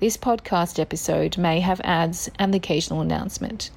This 0.00 0.16
podcast 0.16 0.78
episode 0.78 1.36
may 1.36 1.60
have 1.60 1.82
ads 1.84 2.30
and 2.38 2.54
the 2.54 2.56
occasional 2.56 3.02
announcement. 3.02 3.70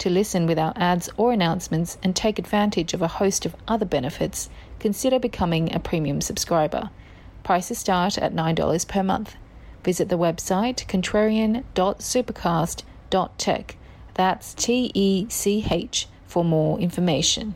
To 0.00 0.10
listen 0.10 0.44
without 0.44 0.76
ads 0.76 1.08
or 1.16 1.32
announcements 1.32 1.96
and 2.02 2.14
take 2.14 2.38
advantage 2.38 2.92
of 2.92 3.00
a 3.00 3.08
host 3.08 3.46
of 3.46 3.56
other 3.66 3.86
benefits, 3.86 4.50
consider 4.78 5.18
becoming 5.18 5.74
a 5.74 5.80
premium 5.80 6.20
subscriber. 6.20 6.90
Prices 7.44 7.78
start 7.78 8.18
at 8.18 8.34
$9 8.34 8.88
per 8.88 9.02
month. 9.02 9.36
Visit 9.82 10.10
the 10.10 10.18
website 10.18 10.86
contrarian.supercast.tech. 10.86 13.76
That's 14.12 14.52
T 14.52 14.90
E 14.92 15.26
C 15.30 15.66
H 15.70 16.08
for 16.26 16.44
more 16.44 16.78
information. 16.78 17.54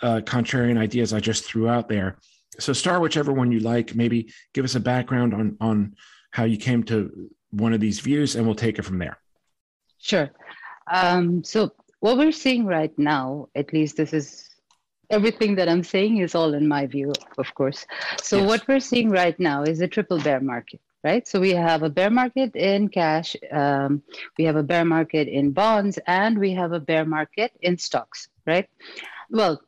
uh, 0.03 0.21
contrarian 0.25 0.79
ideas 0.79 1.13
I 1.13 1.21
just 1.21 1.45
threw 1.45 1.69
out 1.69 1.89
there. 1.89 2.19
So 2.59 2.73
start 2.73 3.03
whichever 3.03 3.33
one 3.33 3.53
you 3.53 3.61
like. 3.61 3.95
Maybe 3.95 4.33
give 4.55 4.65
us 4.65 4.75
a 4.75 4.81
background 4.81 5.35
on 5.35 5.57
on 5.61 5.95
how 6.31 6.45
you 6.45 6.57
came 6.57 6.83
to 6.85 7.31
one 7.51 7.73
of 7.73 7.81
these 7.81 8.01
views, 8.01 8.37
and 8.37 8.45
we'll 8.45 8.55
take 8.55 8.79
it 8.79 8.83
from 8.83 8.99
there. 8.99 9.19
Sure. 9.99 10.31
Um, 10.91 11.43
so 11.43 11.73
what 12.01 12.19
we're 12.19 12.33
seeing 12.33 12.67
right 12.67 12.97
now, 12.99 13.49
at 13.55 13.73
least 13.73 13.97
this 13.97 14.13
is 14.13 14.49
everything 15.11 15.57
that 15.57 15.69
I'm 15.69 15.83
saying 15.83 16.19
is 16.19 16.35
all 16.35 16.55
in 16.55 16.67
my 16.69 16.87
view, 16.87 17.13
of 17.39 17.55
course. 17.55 17.87
So 18.21 18.39
yes. 18.39 18.49
what 18.49 18.69
we're 18.69 18.81
seeing 18.81 19.11
right 19.11 19.39
now 19.39 19.63
is 19.63 19.81
a 19.81 19.89
triple 19.89 20.21
bear 20.21 20.41
market, 20.41 20.81
right? 21.05 21.27
So 21.27 21.41
we 21.41 21.51
have 21.51 21.83
a 21.83 21.91
bear 21.91 22.11
market 22.11 22.55
in 22.57 22.89
cash, 22.89 23.37
um, 23.53 24.03
we 24.39 24.45
have 24.45 24.57
a 24.57 24.63
bear 24.63 24.85
market 24.85 25.29
in 25.29 25.53
bonds, 25.53 25.99
and 26.07 26.39
we 26.39 26.53
have 26.53 26.73
a 26.73 26.81
bear 26.81 27.05
market 27.05 27.53
in 27.61 27.79
stocks, 27.79 28.29
right? 28.47 28.69
Well, 29.31 29.61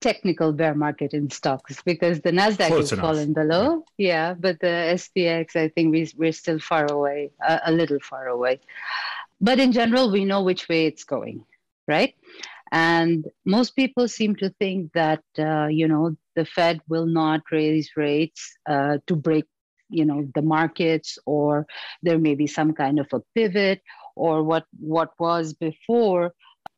technical 0.00 0.52
bear 0.52 0.74
market 0.74 1.14
in 1.14 1.30
stocks 1.30 1.80
because 1.84 2.20
the 2.20 2.32
Nasdaq 2.32 2.68
Close 2.68 2.86
is 2.86 2.92
enough. 2.92 3.04
fallen 3.04 3.32
below, 3.32 3.84
yeah, 3.96 4.34
but 4.34 4.58
the 4.60 4.98
SPX, 5.00 5.56
I 5.56 5.68
think 5.68 5.92
we, 5.92 6.10
we're 6.16 6.32
still 6.32 6.58
far 6.58 6.90
away, 6.90 7.30
uh, 7.46 7.60
a 7.64 7.72
little 7.72 8.00
far 8.00 8.26
away. 8.26 8.60
But 9.40 9.58
in 9.58 9.72
general, 9.72 10.10
we 10.10 10.24
know 10.24 10.42
which 10.42 10.68
way 10.68 10.86
it's 10.86 11.04
going, 11.04 11.44
right? 11.88 12.14
And 12.72 13.26
most 13.44 13.76
people 13.76 14.08
seem 14.08 14.36
to 14.36 14.50
think 14.58 14.92
that, 14.94 15.22
uh, 15.38 15.66
you 15.66 15.86
know, 15.86 16.16
the 16.34 16.46
Fed 16.46 16.80
will 16.88 17.06
not 17.06 17.42
raise 17.52 17.90
rates 17.96 18.56
uh, 18.68 18.98
to 19.06 19.16
break 19.16 19.44
you 19.94 20.06
know 20.06 20.26
the 20.34 20.40
markets 20.40 21.18
or 21.26 21.66
there 22.02 22.18
may 22.18 22.34
be 22.34 22.46
some 22.46 22.72
kind 22.72 22.98
of 22.98 23.06
a 23.12 23.20
pivot 23.34 23.82
or 24.16 24.42
what 24.42 24.64
what 24.80 25.10
was 25.18 25.52
before 25.52 26.32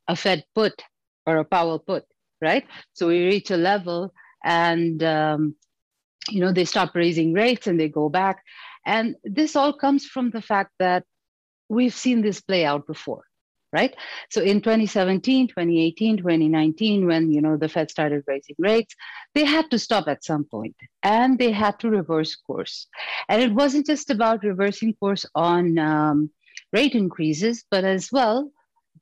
a 0.09 0.17
fed 0.17 0.45
put 0.53 0.83
or 1.25 1.37
a 1.37 1.45
powell 1.45 1.79
put 1.79 2.05
right? 2.45 2.67
So 2.93 3.09
we 3.09 3.25
reach 3.25 3.51
a 3.51 3.57
level 3.57 4.13
and 4.45 5.03
um, 5.03 5.57
you 6.29 6.41
know 6.41 6.53
they 6.53 6.65
stop 6.65 6.95
raising 6.95 7.33
rates 7.33 7.67
and 7.67 7.79
they 7.81 7.89
go 7.89 8.09
back. 8.09 8.43
And 8.87 9.17
this 9.25 9.57
all 9.57 9.73
comes 9.73 10.05
from 10.05 10.31
the 10.31 10.43
fact 10.43 10.73
that 10.79 11.05
we've 11.69 11.95
seen 11.95 12.21
this 12.21 12.41
play 12.41 12.65
out 12.65 12.87
before 12.87 13.25
right? 13.75 13.95
So 14.31 14.41
in 14.41 14.61
2017 14.61 15.49
2018 15.49 16.19
2019 16.19 17.07
when 17.07 17.31
you 17.33 17.41
know 17.41 17.57
the 17.57 17.69
fed 17.69 17.91
started 17.91 18.23
raising 18.27 18.57
rates 18.59 18.95
they 19.35 19.45
had 19.45 19.71
to 19.73 19.79
stop 19.79 20.07
at 20.09 20.25
some 20.25 20.45
point 20.45 20.77
and 21.03 21.39
they 21.39 21.51
had 21.51 21.79
to 21.81 21.91
reverse 21.91 22.37
course. 22.37 22.87
And 23.29 23.43
it 23.43 23.53
wasn't 23.53 23.87
just 23.87 24.11
about 24.11 24.45
reversing 24.45 24.95
course 24.95 25.27
on 25.35 25.79
um, 25.79 26.31
rate 26.73 26.95
increases 26.95 27.65
but 27.71 27.85
as 27.85 28.11
well 28.13 28.51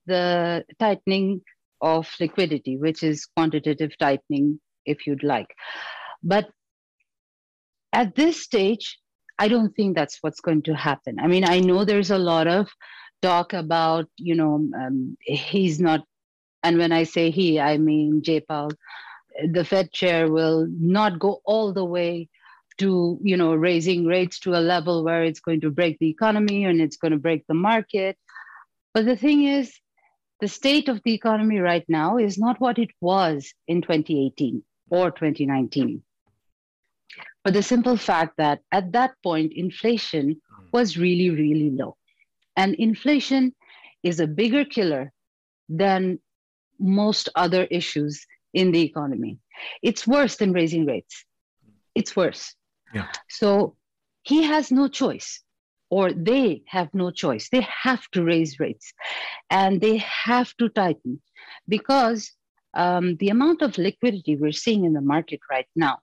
the 0.06 0.64
tightening 0.80 1.42
of 1.80 2.08
liquidity 2.18 2.76
which 2.76 3.02
is 3.02 3.26
quantitative 3.36 3.92
tightening 3.98 4.58
if 4.86 5.06
you'd 5.06 5.22
like. 5.22 5.54
But 6.22 6.48
at 7.92 8.14
this 8.14 8.42
stage 8.42 8.98
I 9.38 9.48
don't 9.48 9.74
think 9.74 9.96
that's 9.96 10.18
what's 10.20 10.40
going 10.40 10.62
to 10.62 10.74
happen. 10.74 11.18
I 11.18 11.26
mean, 11.26 11.44
I 11.44 11.58
know 11.60 11.84
there's 11.84 12.10
a 12.10 12.18
lot 12.18 12.46
of 12.46 12.68
talk 13.22 13.52
about, 13.52 14.08
you 14.16 14.34
know, 14.34 14.54
um, 14.54 15.16
he's 15.20 15.80
not, 15.80 16.04
and 16.62 16.78
when 16.78 16.92
I 16.92 17.04
say 17.04 17.30
he, 17.30 17.58
I 17.58 17.78
mean 17.78 18.22
Jay 18.22 18.40
Powell, 18.40 18.72
the 19.50 19.64
Fed 19.64 19.92
chair 19.92 20.30
will 20.30 20.66
not 20.70 21.18
go 21.18 21.40
all 21.44 21.72
the 21.72 21.84
way 21.84 22.28
to, 22.78 23.18
you 23.22 23.36
know, 23.36 23.54
raising 23.54 24.06
rates 24.06 24.40
to 24.40 24.54
a 24.54 24.60
level 24.60 25.04
where 25.04 25.24
it's 25.24 25.40
going 25.40 25.60
to 25.62 25.70
break 25.70 25.98
the 25.98 26.10
economy 26.10 26.64
and 26.64 26.80
it's 26.80 26.96
going 26.96 27.12
to 27.12 27.18
break 27.18 27.46
the 27.46 27.54
market. 27.54 28.18
But 28.92 29.06
the 29.06 29.16
thing 29.16 29.44
is, 29.44 29.72
the 30.40 30.48
state 30.48 30.88
of 30.88 31.00
the 31.04 31.14
economy 31.14 31.60
right 31.60 31.84
now 31.88 32.18
is 32.18 32.36
not 32.36 32.60
what 32.60 32.78
it 32.78 32.90
was 33.00 33.54
in 33.68 33.80
2018 33.82 34.62
or 34.90 35.10
2019 35.10 36.02
for 37.44 37.50
the 37.50 37.62
simple 37.62 37.96
fact 37.96 38.36
that 38.38 38.60
at 38.70 38.92
that 38.92 39.14
point, 39.22 39.52
inflation 39.54 40.40
hmm. 40.54 40.64
was 40.72 40.96
really, 40.96 41.30
really 41.30 41.70
low. 41.70 41.96
And 42.56 42.74
inflation 42.74 43.54
is 44.02 44.20
a 44.20 44.26
bigger 44.26 44.64
killer 44.64 45.12
than 45.68 46.18
most 46.78 47.28
other 47.34 47.64
issues 47.64 48.26
in 48.52 48.72
the 48.72 48.82
economy. 48.82 49.38
It's 49.82 50.06
worse 50.06 50.36
than 50.36 50.52
raising 50.52 50.86
rates. 50.86 51.24
It's 51.94 52.16
worse. 52.16 52.54
Yeah. 52.94 53.08
So 53.28 53.76
he 54.22 54.42
has 54.42 54.70
no 54.70 54.88
choice, 54.88 55.40
or 55.90 56.12
they 56.12 56.62
have 56.66 56.92
no 56.94 57.10
choice. 57.10 57.48
They 57.50 57.66
have 57.82 58.06
to 58.12 58.24
raise 58.24 58.60
rates 58.60 58.92
and 59.50 59.80
they 59.80 59.98
have 59.98 60.54
to 60.56 60.68
tighten 60.68 61.20
because 61.68 62.32
um, 62.74 63.16
the 63.16 63.28
amount 63.28 63.62
of 63.62 63.78
liquidity 63.78 64.36
we're 64.36 64.52
seeing 64.52 64.84
in 64.84 64.94
the 64.94 65.00
market 65.00 65.40
right 65.50 65.66
now 65.76 65.98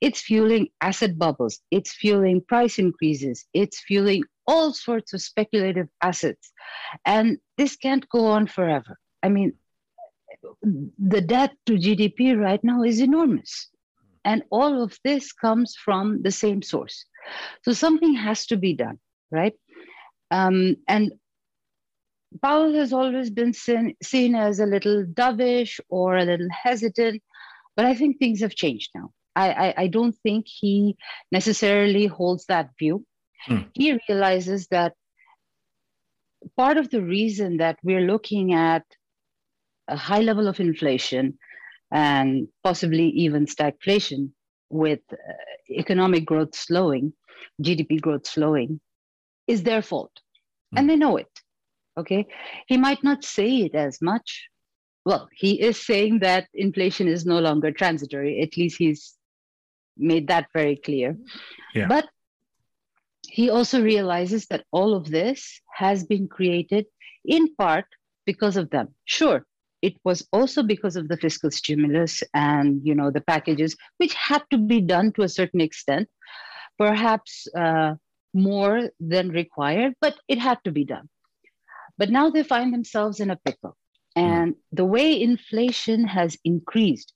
it's 0.00 0.20
fueling 0.20 0.68
asset 0.80 1.18
bubbles, 1.18 1.60
it's 1.70 1.92
fueling 1.92 2.40
price 2.40 2.78
increases, 2.78 3.46
it's 3.52 3.80
fueling 3.80 4.24
all 4.46 4.72
sorts 4.72 5.12
of 5.12 5.22
speculative 5.22 5.88
assets. 6.02 6.52
And 7.04 7.38
this 7.56 7.76
can't 7.76 8.08
go 8.08 8.26
on 8.26 8.46
forever. 8.46 8.98
I 9.22 9.28
mean, 9.28 9.54
the 10.98 11.20
debt 11.20 11.52
to 11.66 11.74
GDP 11.74 12.38
right 12.38 12.62
now 12.64 12.82
is 12.82 13.00
enormous. 13.00 13.68
And 14.24 14.42
all 14.50 14.82
of 14.82 14.98
this 15.04 15.32
comes 15.32 15.76
from 15.76 16.22
the 16.22 16.30
same 16.30 16.62
source. 16.62 17.04
So 17.64 17.72
something 17.72 18.14
has 18.14 18.46
to 18.46 18.56
be 18.56 18.74
done, 18.74 18.98
right? 19.30 19.54
Um, 20.30 20.76
and 20.88 21.12
Powell 22.42 22.74
has 22.74 22.92
always 22.92 23.30
been 23.30 23.52
seen, 23.52 23.96
seen 24.02 24.34
as 24.34 24.60
a 24.60 24.66
little 24.66 25.04
dovish 25.04 25.80
or 25.88 26.16
a 26.16 26.24
little 26.24 26.48
hesitant, 26.50 27.22
but 27.76 27.86
I 27.86 27.94
think 27.94 28.18
things 28.18 28.40
have 28.40 28.54
changed 28.54 28.90
now. 28.94 29.12
I, 29.36 29.50
I, 29.50 29.74
I 29.78 29.86
don't 29.86 30.16
think 30.22 30.46
he 30.48 30.96
necessarily 31.30 32.06
holds 32.06 32.46
that 32.46 32.70
view. 32.78 33.04
Hmm. 33.46 33.58
He 33.74 33.98
realizes 34.08 34.66
that 34.68 34.94
part 36.56 36.76
of 36.76 36.90
the 36.90 37.02
reason 37.02 37.58
that 37.58 37.78
we're 37.82 38.06
looking 38.06 38.52
at 38.52 38.84
a 39.88 39.96
high 39.96 40.20
level 40.20 40.48
of 40.48 40.60
inflation 40.60 41.38
and 41.90 42.48
possibly 42.62 43.08
even 43.08 43.46
stagflation 43.46 44.30
with 44.68 45.00
uh, 45.12 45.16
economic 45.70 46.24
growth 46.24 46.54
slowing, 46.54 47.12
GDP 47.62 48.00
growth 48.00 48.26
slowing, 48.26 48.80
is 49.46 49.62
their 49.62 49.82
fault. 49.82 50.12
Hmm. 50.72 50.78
And 50.78 50.90
they 50.90 50.96
know 50.96 51.16
it. 51.16 51.30
Okay. 51.98 52.26
He 52.66 52.76
might 52.76 53.02
not 53.02 53.24
say 53.24 53.58
it 53.62 53.74
as 53.74 54.00
much. 54.00 54.48
Well, 55.04 55.28
he 55.34 55.60
is 55.60 55.84
saying 55.84 56.20
that 56.20 56.48
inflation 56.54 57.08
is 57.08 57.26
no 57.26 57.40
longer 57.40 57.72
transitory. 57.72 58.42
At 58.42 58.56
least 58.56 58.76
he's 58.78 59.16
made 60.00 60.28
that 60.28 60.46
very 60.52 60.76
clear. 60.76 61.16
Yeah. 61.74 61.86
But 61.88 62.08
he 63.28 63.50
also 63.50 63.82
realizes 63.82 64.46
that 64.46 64.64
all 64.72 64.94
of 64.94 65.10
this 65.10 65.60
has 65.74 66.04
been 66.04 66.26
created 66.28 66.86
in 67.24 67.54
part 67.54 67.86
because 68.26 68.56
of 68.56 68.70
them. 68.70 68.94
Sure, 69.04 69.44
it 69.82 69.94
was 70.04 70.26
also 70.32 70.62
because 70.62 70.96
of 70.96 71.08
the 71.08 71.16
fiscal 71.16 71.50
stimulus 71.50 72.22
and 72.34 72.80
you 72.84 72.94
know 72.94 73.10
the 73.10 73.20
packages, 73.20 73.76
which 73.98 74.14
had 74.14 74.42
to 74.50 74.58
be 74.58 74.80
done 74.80 75.12
to 75.12 75.22
a 75.22 75.28
certain 75.28 75.60
extent, 75.60 76.08
perhaps 76.78 77.46
uh, 77.56 77.94
more 78.34 78.90
than 78.98 79.30
required, 79.30 79.94
but 80.00 80.16
it 80.28 80.38
had 80.38 80.58
to 80.64 80.72
be 80.72 80.84
done. 80.84 81.08
But 81.98 82.10
now 82.10 82.30
they 82.30 82.42
find 82.42 82.72
themselves 82.72 83.20
in 83.20 83.30
a 83.30 83.36
pickle. 83.36 83.76
And 84.16 84.56
the 84.72 84.84
way 84.84 85.20
inflation 85.20 86.04
has 86.04 86.36
increased 86.44 87.14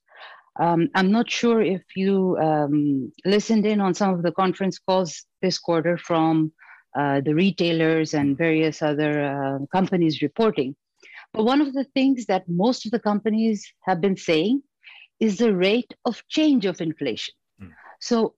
um, 0.60 0.88
I'm 0.94 1.10
not 1.10 1.30
sure 1.30 1.60
if 1.60 1.82
you 1.96 2.36
um, 2.38 3.12
listened 3.24 3.66
in 3.66 3.80
on 3.80 3.94
some 3.94 4.14
of 4.14 4.22
the 4.22 4.32
conference 4.32 4.78
calls 4.78 5.24
this 5.42 5.58
quarter 5.58 5.98
from 5.98 6.52
uh, 6.96 7.20
the 7.20 7.34
retailers 7.34 8.14
and 8.14 8.38
various 8.38 8.80
other 8.80 9.24
uh, 9.24 9.66
companies 9.72 10.22
reporting. 10.22 10.76
But 11.32 11.44
one 11.44 11.60
of 11.60 11.72
the 11.72 11.84
things 11.94 12.26
that 12.26 12.48
most 12.48 12.86
of 12.86 12.92
the 12.92 13.00
companies 13.00 13.66
have 13.82 14.00
been 14.00 14.16
saying 14.16 14.62
is 15.18 15.38
the 15.38 15.54
rate 15.54 15.92
of 16.04 16.22
change 16.28 16.66
of 16.66 16.80
inflation. 16.80 17.34
Mm. 17.60 17.72
So 18.00 18.34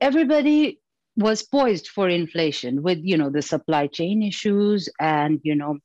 everybody 0.00 0.80
was 1.20 1.42
poised 1.42 1.88
for 1.88 2.08
inflation 2.08 2.82
with 2.82 2.98
you 3.02 3.16
know 3.16 3.30
the 3.30 3.42
supply 3.42 3.86
chain 3.86 4.22
issues 4.22 4.88
and 4.98 5.40
you 5.42 5.54
know 5.54 5.78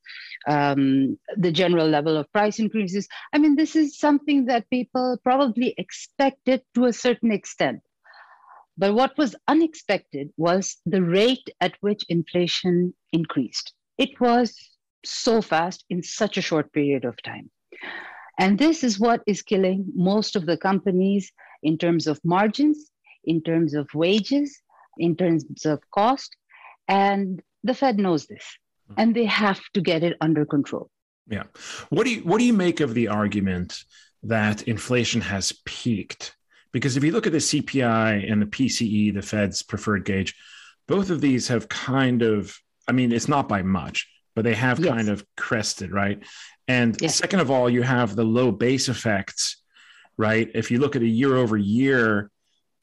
um, 0.48 1.18
the 1.36 1.52
general 1.52 1.88
level 1.88 2.16
of 2.16 2.32
price 2.32 2.58
increases. 2.58 3.06
I 3.32 3.38
mean 3.38 3.56
this 3.56 3.76
is 3.76 3.98
something 3.98 4.46
that 4.46 4.70
people 4.70 5.18
probably 5.22 5.74
expected 5.78 6.62
to 6.74 6.86
a 6.86 6.92
certain 6.92 7.30
extent. 7.30 7.80
But 8.78 8.94
what 8.94 9.16
was 9.16 9.34
unexpected 9.48 10.30
was 10.36 10.76
the 10.84 11.02
rate 11.02 11.48
at 11.60 11.74
which 11.80 12.04
inflation 12.08 12.94
increased. 13.12 13.72
It 13.96 14.20
was 14.20 14.54
so 15.04 15.40
fast 15.40 15.84
in 15.88 16.02
such 16.02 16.36
a 16.36 16.42
short 16.42 16.72
period 16.72 17.04
of 17.04 17.16
time. 17.22 17.50
And 18.38 18.58
this 18.58 18.84
is 18.84 19.00
what 19.00 19.22
is 19.26 19.40
killing 19.40 19.86
most 19.94 20.36
of 20.36 20.44
the 20.44 20.58
companies 20.58 21.32
in 21.62 21.78
terms 21.78 22.06
of 22.06 22.20
margins 22.22 22.90
in 23.24 23.42
terms 23.42 23.74
of 23.74 23.88
wages 23.94 24.62
in 24.98 25.16
terms 25.16 25.44
of 25.64 25.80
cost. 25.90 26.36
And 26.88 27.42
the 27.64 27.74
Fed 27.74 27.98
knows 27.98 28.26
this, 28.26 28.44
hmm. 28.88 28.94
and 28.98 29.14
they 29.14 29.26
have 29.26 29.60
to 29.74 29.80
get 29.80 30.02
it 30.02 30.16
under 30.20 30.44
control. 30.44 30.90
Yeah. 31.28 31.44
What 31.88 32.04
do 32.04 32.10
you 32.10 32.20
what 32.20 32.38
do 32.38 32.44
you 32.44 32.52
make 32.52 32.80
of 32.80 32.94
the 32.94 33.08
argument 33.08 33.82
that 34.22 34.62
inflation 34.62 35.20
has 35.20 35.52
peaked? 35.64 36.36
Because 36.72 36.96
if 36.96 37.04
you 37.04 37.12
look 37.12 37.26
at 37.26 37.32
the 37.32 37.38
CPI 37.38 38.30
and 38.30 38.40
the 38.40 38.46
PCE, 38.46 39.14
the 39.14 39.22
Fed's 39.22 39.62
preferred 39.62 40.04
gauge, 40.04 40.34
both 40.86 41.10
of 41.10 41.20
these 41.20 41.48
have 41.48 41.68
kind 41.68 42.22
of, 42.22 42.56
I 42.86 42.92
mean, 42.92 43.12
it's 43.12 43.28
not 43.28 43.48
by 43.48 43.62
much, 43.62 44.08
but 44.34 44.44
they 44.44 44.54
have 44.54 44.78
yes. 44.78 44.88
kind 44.88 45.08
of 45.08 45.24
crested, 45.36 45.90
right? 45.90 46.22
And 46.68 46.96
yes. 47.00 47.16
second 47.16 47.40
of 47.40 47.50
all, 47.50 47.70
you 47.70 47.82
have 47.82 48.14
the 48.14 48.24
low 48.24 48.52
base 48.52 48.88
effects, 48.88 49.62
right? 50.16 50.50
If 50.54 50.70
you 50.70 50.78
look 50.78 50.96
at 50.96 51.02
a 51.02 51.06
year 51.06 51.36
over 51.36 51.56
year, 51.56 52.30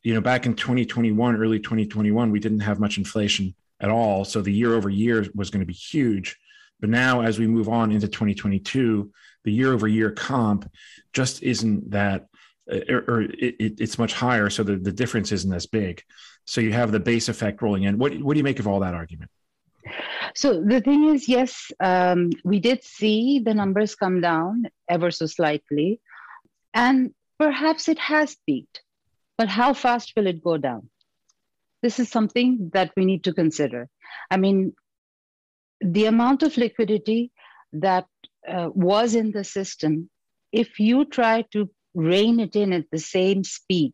you 0.03 0.13
know, 0.13 0.22
back 0.22 0.45
in 0.45 0.53
2021, 0.53 1.38
early 1.38 1.60
2021, 1.60 2.31
we 2.31 2.39
didn't 2.39 2.60
have 2.60 2.79
much 2.79 2.98
inflation 2.98 3.55
at 3.79 3.89
all. 3.89 4.25
So 4.25 4.41
the 4.41 4.51
year 4.51 4.75
over 4.75 4.89
year 4.89 5.25
was 5.33 5.50
going 5.50 5.62
to 5.62 5.65
be 5.65 5.74
huge. 5.74 6.38
But 6.79 6.89
now, 6.89 7.22
as 7.22 7.39
we 7.39 7.48
move 7.48 7.69
on 7.69 7.91
into 7.91 8.07
2022, 8.10 9.12
the 9.45 9.51
year 9.51 9.72
over 9.72 9.88
year 9.88 10.12
comp 10.12 10.69
just 11.13 11.41
isn't 11.41 11.91
that, 11.91 12.27
or, 12.67 13.03
or 13.07 13.22
it, 13.22 13.79
it's 13.79 13.98
much 13.98 14.13
higher. 14.13 14.50
So 14.50 14.63
the, 14.63 14.75
the 14.75 14.91
difference 14.91 15.31
isn't 15.31 15.53
as 15.53 15.65
big. 15.65 16.03
So 16.45 16.60
you 16.60 16.74
have 16.74 16.91
the 16.91 17.00
base 17.00 17.29
effect 17.29 17.62
rolling 17.62 17.83
in. 17.83 17.98
What, 17.98 18.13
what 18.19 18.33
do 18.33 18.38
you 18.39 18.43
make 18.43 18.60
of 18.60 18.67
all 18.67 18.81
that 18.81 18.93
argument? 18.93 19.31
So 20.36 20.62
the 20.62 20.81
thing 20.81 21.05
is, 21.05 21.29
yes, 21.29 21.72
um, 21.79 22.31
we 22.43 22.60
did 22.60 22.83
see 22.83 23.39
the 23.39 23.53
numbers 23.53 23.95
come 23.95 24.19
down 24.19 24.65
ever 24.89 25.12
so 25.12 25.25
slightly, 25.25 26.01
and 26.74 27.13
perhaps 27.38 27.88
it 27.88 28.00
has 28.00 28.36
peaked 28.45 28.81
but 29.38 29.50
how 29.50 29.74
fast 29.74 30.13
will 30.16 30.28
it 30.28 30.44
go 30.44 30.58
down? 30.58 30.90
this 31.84 32.00
is 32.00 32.10
something 32.10 32.72
that 32.74 32.92
we 32.96 33.06
need 33.06 33.25
to 33.25 33.34
consider. 33.34 33.90
I 34.32 34.38
mean, 34.38 34.74
the 35.82 36.06
amount 36.06 36.42
of 36.42 36.58
liquidity 36.58 37.32
that 37.74 38.08
uh, 38.48 38.70
was 38.74 39.13
in 39.13 39.32
the 39.32 39.44
system, 39.44 40.10
if 40.52 40.80
you 40.80 41.06
try 41.06 41.44
to 41.52 41.70
rein 41.94 42.40
it 42.40 42.56
in 42.56 42.72
at 42.72 42.86
the 42.92 43.00
same 43.00 43.44
speed, 43.44 43.94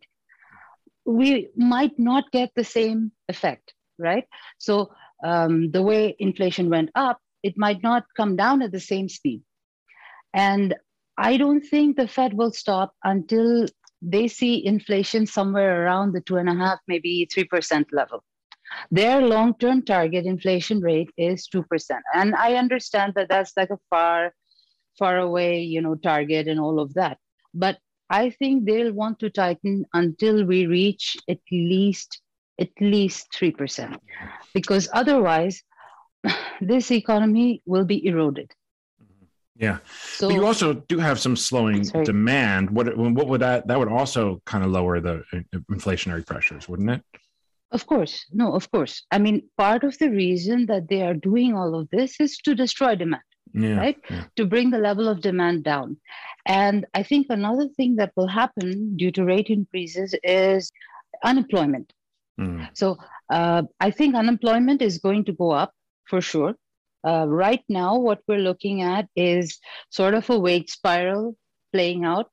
we 1.03 1.49
might 1.55 1.97
not 1.97 2.31
get 2.31 2.51
the 2.55 2.63
same 2.63 3.11
effect, 3.27 3.73
right? 3.97 4.25
So 4.59 4.91
um, 5.23 5.71
the 5.71 5.81
way 5.81 6.15
inflation 6.19 6.69
went 6.69 6.91
up, 6.93 7.19
it 7.41 7.57
might 7.57 7.81
not 7.81 8.03
come 8.15 8.35
down 8.35 8.61
at 8.61 8.71
the 8.71 8.79
same 8.79 9.09
speed. 9.09 9.41
And 10.31 10.75
I 11.17 11.37
don't 11.37 11.61
think 11.61 11.97
the 11.97 12.07
Fed 12.07 12.33
will 12.35 12.51
stop 12.51 12.93
until 13.03 13.65
they 14.01 14.27
see 14.27 14.65
inflation 14.65 15.25
somewhere 15.25 15.83
around 15.83 16.13
the 16.13 16.21
two 16.21 16.37
and 16.37 16.49
a 16.49 16.55
half, 16.55 16.79
maybe 16.87 17.27
3% 17.35 17.85
level. 17.91 18.23
Their 18.91 19.21
long 19.21 19.55
term 19.57 19.81
target 19.81 20.25
inflation 20.25 20.79
rate 20.79 21.09
is 21.17 21.47
2%. 21.53 21.65
And 22.13 22.35
I 22.35 22.53
understand 22.55 23.13
that 23.15 23.29
that's 23.29 23.53
like 23.57 23.71
a 23.71 23.79
far, 23.89 24.33
far 24.97 25.17
away, 25.17 25.61
you 25.61 25.81
know, 25.81 25.95
target 25.95 26.47
and 26.47 26.59
all 26.59 26.79
of 26.79 26.93
that. 26.93 27.17
But 27.53 27.79
I 28.09 28.29
think 28.31 28.65
they'll 28.65 28.93
want 28.93 29.19
to 29.19 29.29
tighten 29.29 29.85
until 29.93 30.45
we 30.45 30.65
reach 30.65 31.17
at 31.27 31.39
least 31.51 32.21
at 32.59 32.69
least 32.81 33.27
3% 33.39 33.97
because 34.53 34.89
otherwise 34.91 35.63
this 36.61 36.91
economy 36.91 37.61
will 37.65 37.85
be 37.85 38.05
eroded 38.05 38.51
yeah. 39.59 39.79
So 40.13 40.29
but 40.29 40.35
you 40.35 40.45
also 40.45 40.73
do 40.73 40.97
have 40.99 41.19
some 41.19 41.35
slowing 41.35 41.83
demand. 42.05 42.69
What 42.71 42.97
what 42.97 43.27
would 43.27 43.41
that 43.41 43.67
that 43.67 43.77
would 43.77 43.89
also 43.89 44.41
kind 44.45 44.63
of 44.63 44.71
lower 44.71 44.99
the 45.01 45.23
uh, 45.33 45.59
inflationary 45.69 46.25
pressures, 46.25 46.69
wouldn't 46.69 46.89
it? 46.89 47.01
Of 47.71 47.85
course. 47.85 48.25
No, 48.31 48.53
of 48.53 48.71
course. 48.71 49.05
I 49.11 49.19
mean, 49.19 49.43
part 49.57 49.83
of 49.83 49.97
the 49.99 50.09
reason 50.09 50.65
that 50.67 50.87
they 50.89 51.01
are 51.03 51.13
doing 51.13 51.53
all 51.53 51.75
of 51.75 51.89
this 51.91 52.19
is 52.19 52.37
to 52.39 52.55
destroy 52.55 52.95
demand. 52.95 53.23
Yeah, 53.53 53.77
right? 53.77 53.97
Yeah. 54.09 54.25
To 54.37 54.45
bring 54.45 54.69
the 54.69 54.77
level 54.77 55.07
of 55.07 55.21
demand 55.21 55.63
down. 55.63 55.97
And 56.45 56.85
I 56.93 57.03
think 57.03 57.27
another 57.29 57.67
thing 57.67 57.95
that 57.97 58.11
will 58.15 58.27
happen 58.27 58.95
due 58.95 59.11
to 59.11 59.25
rate 59.25 59.47
increases 59.47 60.15
is 60.23 60.71
unemployment. 61.23 61.91
Mm. 62.39 62.69
So 62.73 62.97
uh, 63.29 63.63
I 63.79 63.91
think 63.91 64.15
unemployment 64.15 64.81
is 64.81 64.99
going 64.99 65.25
to 65.25 65.33
go 65.33 65.51
up 65.51 65.73
for 66.05 66.21
sure. 66.21 66.55
Uh, 67.05 67.25
right 67.27 67.63
now, 67.69 67.97
what 67.97 68.21
we're 68.27 68.37
looking 68.37 68.81
at 68.81 69.07
is 69.15 69.59
sort 69.89 70.13
of 70.13 70.29
a 70.29 70.37
wage 70.37 70.69
spiral 70.69 71.35
playing 71.71 72.05
out. 72.05 72.29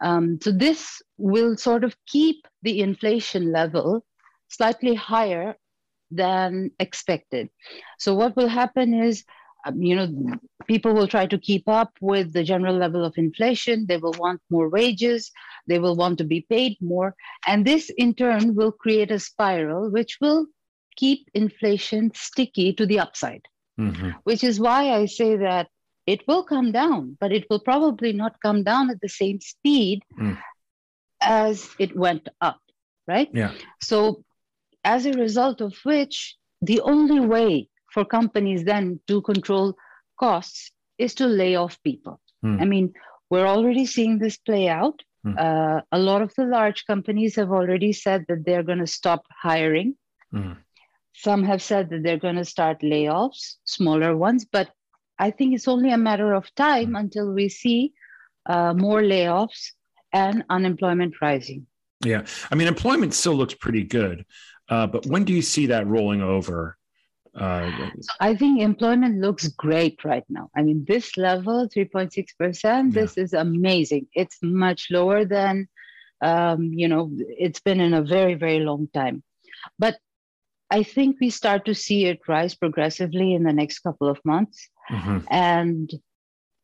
Um, 0.00 0.38
so 0.42 0.52
this 0.52 1.02
will 1.18 1.56
sort 1.56 1.84
of 1.84 1.96
keep 2.06 2.46
the 2.62 2.80
inflation 2.80 3.52
level 3.52 4.04
slightly 4.48 4.94
higher 4.94 5.56
than 6.10 6.70
expected. 6.78 7.48
So 7.98 8.14
what 8.14 8.36
will 8.36 8.48
happen 8.48 8.94
is, 8.94 9.24
um, 9.66 9.82
you 9.82 9.94
know, 9.94 10.38
people 10.66 10.94
will 10.94 11.08
try 11.08 11.26
to 11.26 11.38
keep 11.38 11.68
up 11.68 11.92
with 12.00 12.32
the 12.32 12.44
general 12.44 12.76
level 12.76 13.04
of 13.04 13.18
inflation. 13.18 13.86
They 13.86 13.98
will 13.98 14.14
want 14.18 14.40
more 14.50 14.68
wages. 14.68 15.30
They 15.66 15.78
will 15.78 15.96
want 15.96 16.18
to 16.18 16.24
be 16.24 16.46
paid 16.48 16.76
more. 16.80 17.14
And 17.46 17.66
this 17.66 17.90
in 17.98 18.14
turn 18.14 18.54
will 18.54 18.72
create 18.72 19.10
a 19.10 19.18
spiral 19.18 19.90
which 19.90 20.18
will 20.20 20.46
keep 20.96 21.28
inflation 21.34 22.12
sticky 22.14 22.72
to 22.74 22.86
the 22.86 22.98
upside 23.00 23.42
mm-hmm. 23.78 24.10
which 24.24 24.44
is 24.44 24.58
why 24.60 24.90
I 24.90 25.06
say 25.06 25.36
that 25.36 25.68
it 26.06 26.26
will 26.26 26.42
come 26.42 26.72
down, 26.72 27.16
but 27.20 27.32
it 27.32 27.46
will 27.50 27.60
probably 27.60 28.12
not 28.12 28.40
come 28.40 28.64
down 28.64 28.90
at 28.90 29.00
the 29.00 29.08
same 29.08 29.40
speed 29.40 30.02
mm. 30.18 30.38
as 31.20 31.68
it 31.78 31.94
went 31.94 32.28
up, 32.40 32.60
right? 33.06 33.28
Yeah. 33.32 33.52
So, 33.82 34.24
as 34.84 35.04
a 35.04 35.12
result 35.12 35.60
of 35.60 35.74
which, 35.84 36.36
the 36.62 36.80
only 36.80 37.20
way 37.20 37.68
for 37.92 38.04
companies 38.04 38.64
then 38.64 39.00
to 39.06 39.20
control 39.22 39.76
costs 40.18 40.72
is 40.98 41.14
to 41.16 41.26
lay 41.26 41.56
off 41.56 41.82
people. 41.82 42.20
Mm. 42.44 42.62
I 42.62 42.64
mean, 42.64 42.92
we're 43.30 43.46
already 43.46 43.86
seeing 43.86 44.18
this 44.18 44.36
play 44.38 44.68
out. 44.68 45.02
Mm. 45.26 45.38
Uh, 45.38 45.82
a 45.92 45.98
lot 45.98 46.22
of 46.22 46.32
the 46.36 46.44
large 46.44 46.86
companies 46.86 47.36
have 47.36 47.50
already 47.50 47.92
said 47.92 48.24
that 48.28 48.44
they're 48.44 48.62
going 48.62 48.78
to 48.78 48.86
stop 48.86 49.24
hiring. 49.30 49.94
Mm. 50.32 50.56
Some 51.20 51.42
have 51.42 51.60
said 51.60 51.90
that 51.90 52.04
they're 52.04 52.18
going 52.18 52.36
to 52.36 52.44
start 52.44 52.80
layoffs, 52.80 53.56
smaller 53.64 54.16
ones, 54.16 54.44
but 54.44 54.70
I 55.18 55.32
think 55.32 55.52
it's 55.52 55.66
only 55.66 55.90
a 55.90 55.98
matter 55.98 56.32
of 56.32 56.54
time 56.54 56.90
mm. 56.90 57.00
until 57.00 57.32
we 57.32 57.48
see 57.48 57.92
uh, 58.46 58.72
more 58.72 59.02
layoffs 59.02 59.72
and 60.12 60.44
unemployment 60.48 61.20
rising. 61.20 61.66
Yeah. 62.04 62.24
I 62.52 62.54
mean, 62.54 62.68
employment 62.68 63.14
still 63.14 63.34
looks 63.34 63.54
pretty 63.54 63.82
good, 63.82 64.24
uh, 64.68 64.86
but 64.86 65.06
when 65.06 65.24
do 65.24 65.32
you 65.32 65.42
see 65.42 65.66
that 65.66 65.88
rolling 65.88 66.22
over? 66.22 66.78
Uh, 67.34 67.90
I 68.20 68.36
think 68.36 68.60
employment 68.60 69.20
looks 69.20 69.48
great 69.48 70.04
right 70.04 70.24
now. 70.28 70.50
I 70.56 70.62
mean, 70.62 70.84
this 70.86 71.16
level, 71.16 71.68
3.6%, 71.68 72.62
yeah. 72.64 72.82
this 72.92 73.18
is 73.18 73.32
amazing. 73.32 74.06
It's 74.14 74.38
much 74.40 74.86
lower 74.90 75.24
than, 75.24 75.68
um, 76.20 76.62
you 76.62 76.86
know, 76.86 77.10
it's 77.12 77.60
been 77.60 77.80
in 77.80 77.92
a 77.92 78.02
very, 78.02 78.34
very 78.34 78.60
long 78.60 78.88
time. 78.94 79.24
But 79.80 79.98
I 80.70 80.82
think 80.82 81.16
we 81.20 81.30
start 81.30 81.64
to 81.64 81.74
see 81.74 82.06
it 82.06 82.20
rise 82.28 82.54
progressively 82.54 83.34
in 83.34 83.42
the 83.42 83.52
next 83.52 83.80
couple 83.80 84.08
of 84.08 84.18
months. 84.24 84.68
Mm-hmm. 84.90 85.18
And 85.30 85.90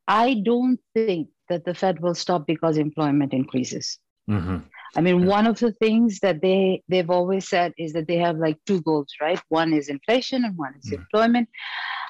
I 0.07 0.43
don't 0.45 0.79
think 0.95 1.29
that 1.49 1.65
the 1.65 1.75
Fed 1.75 2.01
will 2.01 2.15
stop 2.15 2.47
because 2.47 2.77
employment 2.77 3.33
increases. 3.33 3.99
Mm-hmm. 4.29 4.59
I 4.97 5.01
mean, 5.01 5.21
yeah. 5.21 5.27
one 5.27 5.47
of 5.47 5.59
the 5.59 5.73
things 5.73 6.21
that 6.21 6.41
they 6.41 6.83
they've 6.89 7.11
always 7.11 7.49
said 7.49 7.73
is 7.77 7.93
that 7.95 8.07
they 8.07 8.17
have 8.19 8.37
like 8.37 8.59
two 8.67 8.81
goals, 8.83 9.09
right? 9.21 9.41
One 9.49 9.73
is 9.73 9.89
inflation 9.89 10.45
and 10.45 10.57
one 10.57 10.75
is 10.79 10.87
mm-hmm. 10.87 11.03
employment, 11.03 11.49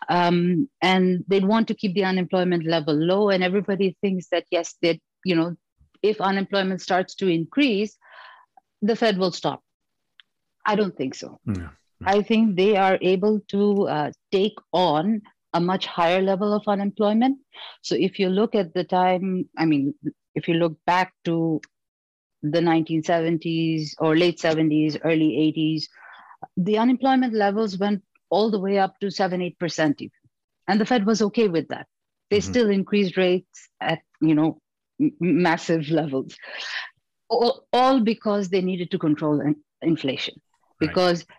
um, 0.08 0.68
and 0.82 1.24
they'd 1.26 1.44
want 1.44 1.68
to 1.68 1.74
keep 1.74 1.94
the 1.94 2.04
unemployment 2.04 2.66
level 2.66 2.94
low. 2.94 3.30
And 3.30 3.42
everybody 3.42 3.96
thinks 4.00 4.28
that 4.30 4.44
yes, 4.50 4.74
that 4.82 4.98
you 5.24 5.34
know, 5.34 5.56
if 6.02 6.20
unemployment 6.20 6.82
starts 6.82 7.14
to 7.16 7.28
increase, 7.28 7.96
the 8.82 8.96
Fed 8.96 9.18
will 9.18 9.32
stop. 9.32 9.62
I 10.66 10.76
don't 10.76 10.96
think 10.96 11.14
so. 11.14 11.40
Yeah. 11.46 11.70
I 12.04 12.22
think 12.22 12.56
they 12.56 12.76
are 12.76 12.98
able 13.00 13.40
to 13.48 13.88
uh, 13.88 14.10
take 14.32 14.56
on 14.72 15.22
a 15.52 15.60
much 15.60 15.86
higher 15.86 16.20
level 16.20 16.52
of 16.52 16.66
unemployment. 16.66 17.38
So 17.82 17.94
if 17.94 18.18
you 18.18 18.28
look 18.28 18.54
at 18.54 18.74
the 18.74 18.84
time, 18.84 19.48
I 19.56 19.64
mean, 19.64 19.94
if 20.34 20.48
you 20.48 20.54
look 20.54 20.76
back 20.84 21.14
to 21.24 21.60
the 22.42 22.60
1970s 22.60 23.94
or 23.98 24.16
late 24.16 24.38
70s, 24.38 24.98
early 25.04 25.52
80s, 25.56 25.84
the 26.56 26.78
unemployment 26.78 27.32
levels 27.32 27.78
went 27.78 28.02
all 28.30 28.50
the 28.50 28.58
way 28.58 28.78
up 28.78 28.98
to 29.00 29.10
7 29.10 29.40
8% 29.40 29.94
even. 29.98 30.10
And 30.66 30.80
the 30.80 30.86
Fed 30.86 31.06
was 31.06 31.22
okay 31.22 31.48
with 31.48 31.68
that. 31.68 31.86
They 32.30 32.38
mm-hmm. 32.38 32.50
still 32.50 32.70
increased 32.70 33.16
rates 33.16 33.68
at, 33.80 34.00
you 34.20 34.34
know, 34.34 34.58
m- 35.00 35.12
massive 35.20 35.88
levels, 35.90 36.36
all, 37.28 37.66
all, 37.72 38.00
because 38.00 38.48
they 38.48 38.62
needed 38.62 38.90
to 38.90 38.98
control 38.98 39.40
in- 39.40 39.62
inflation. 39.82 40.34
Because 40.80 41.24
right 41.28 41.38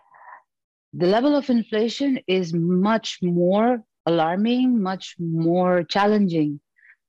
the 0.96 1.06
level 1.06 1.36
of 1.36 1.50
inflation 1.50 2.18
is 2.26 2.54
much 2.54 3.18
more 3.22 3.82
alarming, 4.06 4.82
much 4.82 5.14
more 5.18 5.82
challenging 5.82 6.60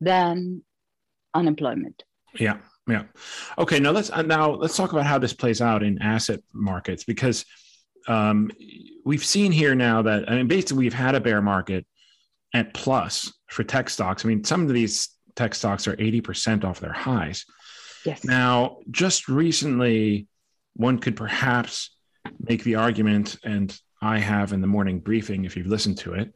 than 0.02 0.62
unemployment. 1.34 2.04
Yeah, 2.38 2.58
yeah. 2.88 3.04
Okay, 3.58 3.80
now 3.80 3.92
let's 3.92 4.10
uh, 4.12 4.24
now 4.24 4.52
let's 4.52 4.76
talk 4.76 4.92
about 4.92 5.06
how 5.06 5.18
this 5.18 5.34
plays 5.34 5.62
out 5.62 5.84
in 5.84 6.02
asset 6.02 6.42
markets 6.54 7.04
because 7.06 7.46
um, 8.08 8.52
we've 9.06 9.24
seen 9.24 9.52
here 9.52 9.74
now 9.74 10.02
that 10.02 10.30
I 10.30 10.36
mean 10.36 10.48
basically 10.48 10.78
we've 10.78 10.94
had 10.94 11.16
a 11.16 11.22
bear 11.22 11.42
market 11.42 11.86
at 12.54 12.74
plus 12.74 13.34
for 13.48 13.64
tech 13.64 13.90
stocks. 13.90 14.26
I 14.26 14.28
mean 14.28 14.44
some 14.44 14.64
of 14.64 14.70
these 14.70 15.10
tech 15.36 15.56
stocks 15.56 15.88
are 15.88 15.96
80% 15.96 16.66
off 16.66 16.80
their 16.80 16.94
highs. 16.94 17.46
Yes. 18.06 18.24
Now, 18.24 18.78
just 18.90 19.30
recently 19.30 20.28
one 20.74 21.00
could 21.00 21.16
perhaps 21.16 21.97
make 22.48 22.64
the 22.64 22.76
argument, 22.76 23.38
and 23.44 23.78
I 24.02 24.20
have 24.20 24.54
in 24.54 24.62
the 24.62 24.68
morning 24.68 25.00
briefing, 25.00 25.46
if 25.46 25.56
you've 25.56 25.68
listened 25.68 25.98
to 26.00 26.14
it, 26.14 26.34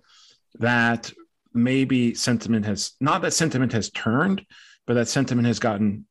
that 0.55 1.11
maybe 1.53 2.13
sentiment 2.13 2.65
has 2.65 2.93
not 2.99 3.21
that 3.21 3.33
sentiment 3.33 3.73
has 3.73 3.89
turned, 3.91 4.45
but 4.87 4.95
that 4.95 5.07
sentiment 5.07 5.47
has 5.47 5.59
gotten 5.59 6.05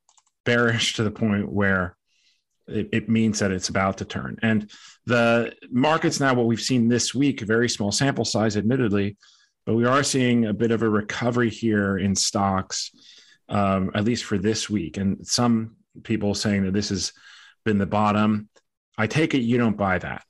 bearish 0.45 0.95
to 0.95 1.03
the 1.03 1.11
point 1.11 1.51
where 1.51 1.97
it, 2.67 2.89
it, 2.93 3.09
means 3.09 3.39
that 3.41 3.51
it's 3.51 3.69
about 3.69 3.99
to 3.99 4.05
turn. 4.05 4.39
And 4.43 4.71
the 5.07 5.53
markets 5.71 6.21
now, 6.21 6.35
what 6.35 6.47
we've 6.47 6.61
seen 6.61 6.89
this 6.89 7.15
week, 7.15 7.41
very 7.41 7.69
small 7.69 7.91
sample 7.91 8.25
size, 8.25 8.57
admittedly, 8.57 9.17
but 9.67 9.75
we 9.75 9.85
are 9.85 10.03
seeing 10.03 10.47
a 10.47 10.55
bit 10.55 10.71
of 10.71 10.83
a 10.83 10.89
recovery 10.89 11.51
here 11.51 11.99
in 11.99 12.15
stocks, 12.15 12.91
um, 13.49 13.91
at 13.95 14.05
least 14.05 14.25
for 14.25 14.39
this 14.39 14.71
week. 14.71 14.97
And 14.97 15.27
some 15.27 15.77
people 16.03 16.35
saying 16.35 16.65
that 16.65 16.73
this 16.73 16.91
has 16.91 17.13
been 17.65 17.79
the 17.79 17.87
bottom. 17.87 18.49
I 19.01 19.07
take 19.07 19.33
it 19.35 19.41
you 19.41 19.57
don't 19.57 19.79
buy 19.79 19.99
that. 19.99 20.23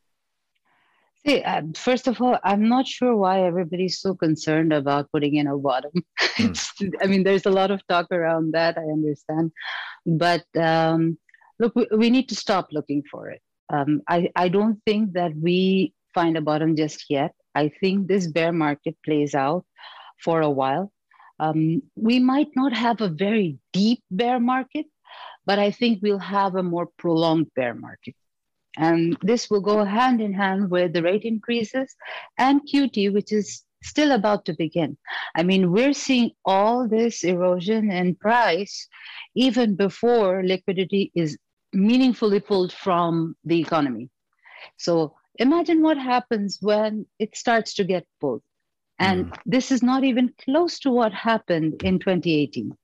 See, 1.27 1.43
uh, 1.43 1.62
first 1.75 2.07
of 2.07 2.23
all, 2.23 2.39
I'm 2.45 2.69
not 2.69 2.87
sure 2.87 3.15
why 3.15 3.43
everybody's 3.43 4.00
so 4.00 4.15
concerned 4.15 4.73
about 4.73 5.11
putting 5.12 5.35
in 5.37 5.47
a 5.47 5.59
bottom. 5.59 5.93
Mm. 6.41 6.95
I 7.03 7.07
mean, 7.07 7.23
there's 7.25 7.45
a 7.45 7.50
lot 7.50 7.71
of 7.71 7.87
talk 7.87 8.07
around 8.11 8.53
that. 8.53 8.79
I 8.79 8.87
understand, 8.99 9.53
but 10.07 10.45
um, 10.57 11.19
look, 11.59 11.73
we, 11.75 11.87
we, 12.03 12.09
need 12.09 12.31
to 12.31 12.35
stop 12.35 12.69
looking 12.73 13.03
for 13.11 13.29
it. 13.29 13.43
Um, 13.69 14.00
I, 14.09 14.31
I 14.37 14.49
don't 14.49 14.81
think 14.87 15.12
that 15.15 15.33
we 15.37 15.93
find 16.15 16.39
a 16.39 16.41
bottom 16.41 16.77
just 16.77 17.05
yet. 17.11 17.35
I 17.55 17.73
think 17.81 18.07
this 18.07 18.27
bear 18.27 18.53
market 18.53 18.97
plays 19.05 19.35
out 19.35 19.67
for 20.25 20.41
a 20.41 20.49
while. 20.49 20.93
Um, 21.41 21.83
we 21.97 22.21
might 22.21 22.53
not 22.57 22.73
have 22.73 23.03
a 23.03 23.09
very 23.09 23.59
deep 23.75 24.03
bear 24.11 24.41
market, 24.41 24.87
but 25.45 25.59
I 25.59 25.73
think 25.73 25.99
we'll 26.00 26.27
have 26.39 26.55
a 26.55 26.62
more 26.62 26.89
prolonged 26.97 27.50
bear 27.55 27.75
market. 27.75 28.15
And 28.77 29.17
this 29.23 29.50
will 29.50 29.61
go 29.61 29.85
hand 29.85 30.21
in 30.21 30.33
hand 30.33 30.71
with 30.71 30.93
the 30.93 31.03
rate 31.03 31.25
increases 31.25 31.95
and 32.39 32.61
QT, 32.62 33.12
which 33.12 33.33
is 33.33 33.65
still 33.83 34.12
about 34.12 34.45
to 34.45 34.55
begin. 34.55 34.97
I 35.35 35.43
mean, 35.43 35.73
we're 35.73 35.95
seeing 35.95 36.33
all 36.45 36.87
this 36.87 37.25
erosion 37.25 37.91
in 37.91 38.15
price 38.15 38.89
even 39.35 39.75
before 39.75 40.43
liquidity 40.45 41.11
is 41.15 41.39
meaningfully 41.73 42.41
pulled 42.41 42.73
from 42.73 43.37
the 43.45 43.61
economy. 43.61 44.11
So 44.77 45.15
imagine 45.37 45.83
what 45.83 45.97
happens 45.97 46.59
when 46.61 47.07
it 47.19 47.37
starts 47.37 47.75
to 47.75 47.85
get 47.85 48.07
pulled. 48.21 48.43
And 48.99 49.33
mm. 49.33 49.39
this 49.47 49.73
is 49.73 49.83
not 49.83 50.05
even 50.05 50.35
close 50.45 50.79
to 50.81 50.91
what 50.91 51.12
happened 51.12 51.83
in 51.83 51.99
2018. 51.99 52.77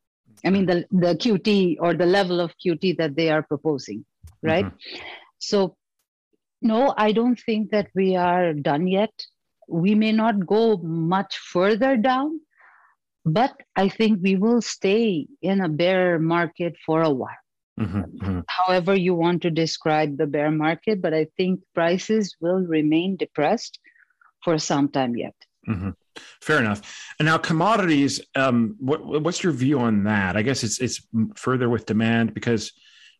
I 0.44 0.50
mean, 0.50 0.66
the, 0.66 0.86
the 0.90 1.14
QT 1.14 1.76
or 1.80 1.94
the 1.94 2.06
level 2.06 2.40
of 2.40 2.54
QT 2.64 2.96
that 2.98 3.16
they 3.16 3.30
are 3.30 3.42
proposing, 3.42 4.04
right? 4.42 4.64
Mm-hmm. 4.64 5.00
So, 5.38 5.76
no, 6.62 6.94
I 6.96 7.12
don't 7.12 7.38
think 7.38 7.70
that 7.70 7.88
we 7.94 8.16
are 8.16 8.52
done 8.52 8.86
yet. 8.86 9.12
We 9.68 9.94
may 9.94 10.12
not 10.12 10.46
go 10.46 10.76
much 10.78 11.38
further 11.38 11.96
down, 11.96 12.40
but 13.24 13.54
I 13.74 13.88
think 13.88 14.20
we 14.22 14.36
will 14.36 14.62
stay 14.62 15.26
in 15.42 15.60
a 15.60 15.68
bear 15.68 16.18
market 16.18 16.76
for 16.84 17.02
a 17.02 17.10
while. 17.10 17.42
Mm-hmm, 17.78 18.00
mm-hmm. 18.00 18.40
However, 18.48 18.94
you 18.94 19.14
want 19.14 19.42
to 19.42 19.50
describe 19.50 20.16
the 20.16 20.26
bear 20.26 20.50
market, 20.50 21.02
but 21.02 21.12
I 21.12 21.26
think 21.36 21.60
prices 21.74 22.36
will 22.40 22.60
remain 22.60 23.16
depressed 23.16 23.78
for 24.42 24.58
some 24.58 24.88
time 24.88 25.14
yet. 25.16 25.34
Mm-hmm. 25.68 25.90
Fair 26.40 26.58
enough. 26.58 26.80
And 27.18 27.26
now 27.26 27.36
commodities. 27.36 28.20
Um, 28.34 28.76
what, 28.78 29.04
what's 29.04 29.42
your 29.42 29.52
view 29.52 29.80
on 29.80 30.04
that? 30.04 30.36
I 30.36 30.42
guess 30.42 30.62
it's 30.62 30.80
it's 30.80 31.06
further 31.34 31.68
with 31.68 31.84
demand 31.84 32.32
because 32.32 32.72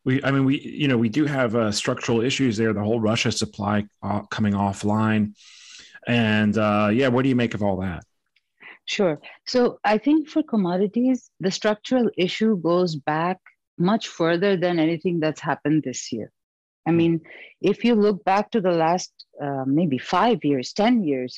we. 0.07 0.25
I 0.25 0.31
mean, 0.31 0.47
we 0.47 0.61
you 0.61 0.89
know 0.89 0.97
we 0.97 1.11
do 1.11 1.27
have 1.27 1.55
uh, 1.55 1.71
structural 1.71 2.23
issues 2.23 2.57
there. 2.57 2.73
The 2.73 2.83
whole 2.83 3.01
Russia 3.01 3.31
supply 3.31 3.85
uh, 4.03 4.23
coming 4.23 4.55
offline, 4.55 5.35
and 6.07 6.57
uh, 6.57 6.89
yeah, 6.93 7.09
what 7.09 7.23
do 7.25 7.29
you 7.29 7.37
make 7.37 7.53
of 7.53 7.63
all 7.63 7.77
that? 7.81 8.05
Sure. 8.87 9.21
So 9.47 9.81
I 9.85 9.99
think 9.99 10.29
for 10.29 10.43
commodities, 10.43 11.31
the 11.41 11.51
structural 11.51 12.09
issue 12.17 12.57
goes 12.57 12.95
back 12.95 13.39
much 13.79 14.09
further 14.09 14.57
than 14.57 14.79
anything 14.79 15.21
that's 15.21 15.41
happened 15.41 15.83
this 15.83 16.13
year. 16.13 16.31
I 16.87 16.93
mean, 16.93 17.21
if 17.61 17.85
you 17.85 17.97
look 17.97 18.25
back 18.25 18.53
to 18.53 18.61
the 18.61 18.71
last 18.71 19.13
uh, 19.43 19.65
maybe 19.67 19.99
five 19.99 20.45
years, 20.45 20.73
10 20.73 21.03
years, 21.03 21.37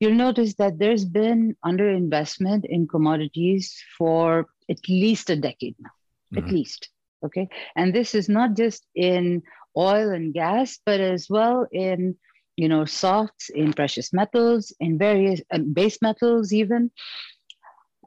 you'll 0.00 0.14
notice 0.14 0.54
that 0.54 0.78
there's 0.78 1.04
been 1.04 1.54
underinvestment 1.64 2.64
in 2.64 2.88
commodities 2.88 3.76
for 3.98 4.46
at 4.70 4.78
least 4.88 5.28
a 5.28 5.36
decade 5.36 5.76
now, 5.78 5.90
mm-hmm. 6.34 6.46
at 6.46 6.52
least. 6.52 6.88
Okay. 7.24 7.48
And 7.74 7.94
this 7.94 8.14
is 8.14 8.28
not 8.28 8.56
just 8.56 8.86
in 8.94 9.42
oil 9.76 10.10
and 10.10 10.32
gas, 10.32 10.78
but 10.84 11.00
as 11.00 11.28
well 11.28 11.66
in 11.72 12.16
you 12.56 12.68
know 12.68 12.84
softs 12.86 13.50
in 13.50 13.74
precious 13.74 14.14
metals 14.14 14.72
in 14.80 14.96
various 14.96 15.42
uh, 15.52 15.58
base 15.58 15.98
metals 16.00 16.54
even 16.54 16.90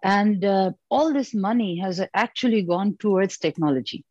and 0.04 0.44
uh, 0.46 0.72
all 0.90 1.14
this 1.14 1.34
money 1.34 1.78
has 1.80 2.02
actually 2.14 2.64
gone 2.64 2.96
towards 3.00 3.38
technology. 3.38 4.06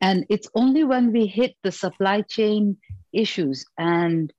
And 0.00 0.26
it's 0.28 0.48
only 0.54 0.84
when 0.84 1.12
we 1.12 1.26
hit 1.26 1.54
the 1.62 1.72
supply 1.72 2.22
chain 2.22 2.76
issues 3.12 3.64
and 3.78 4.32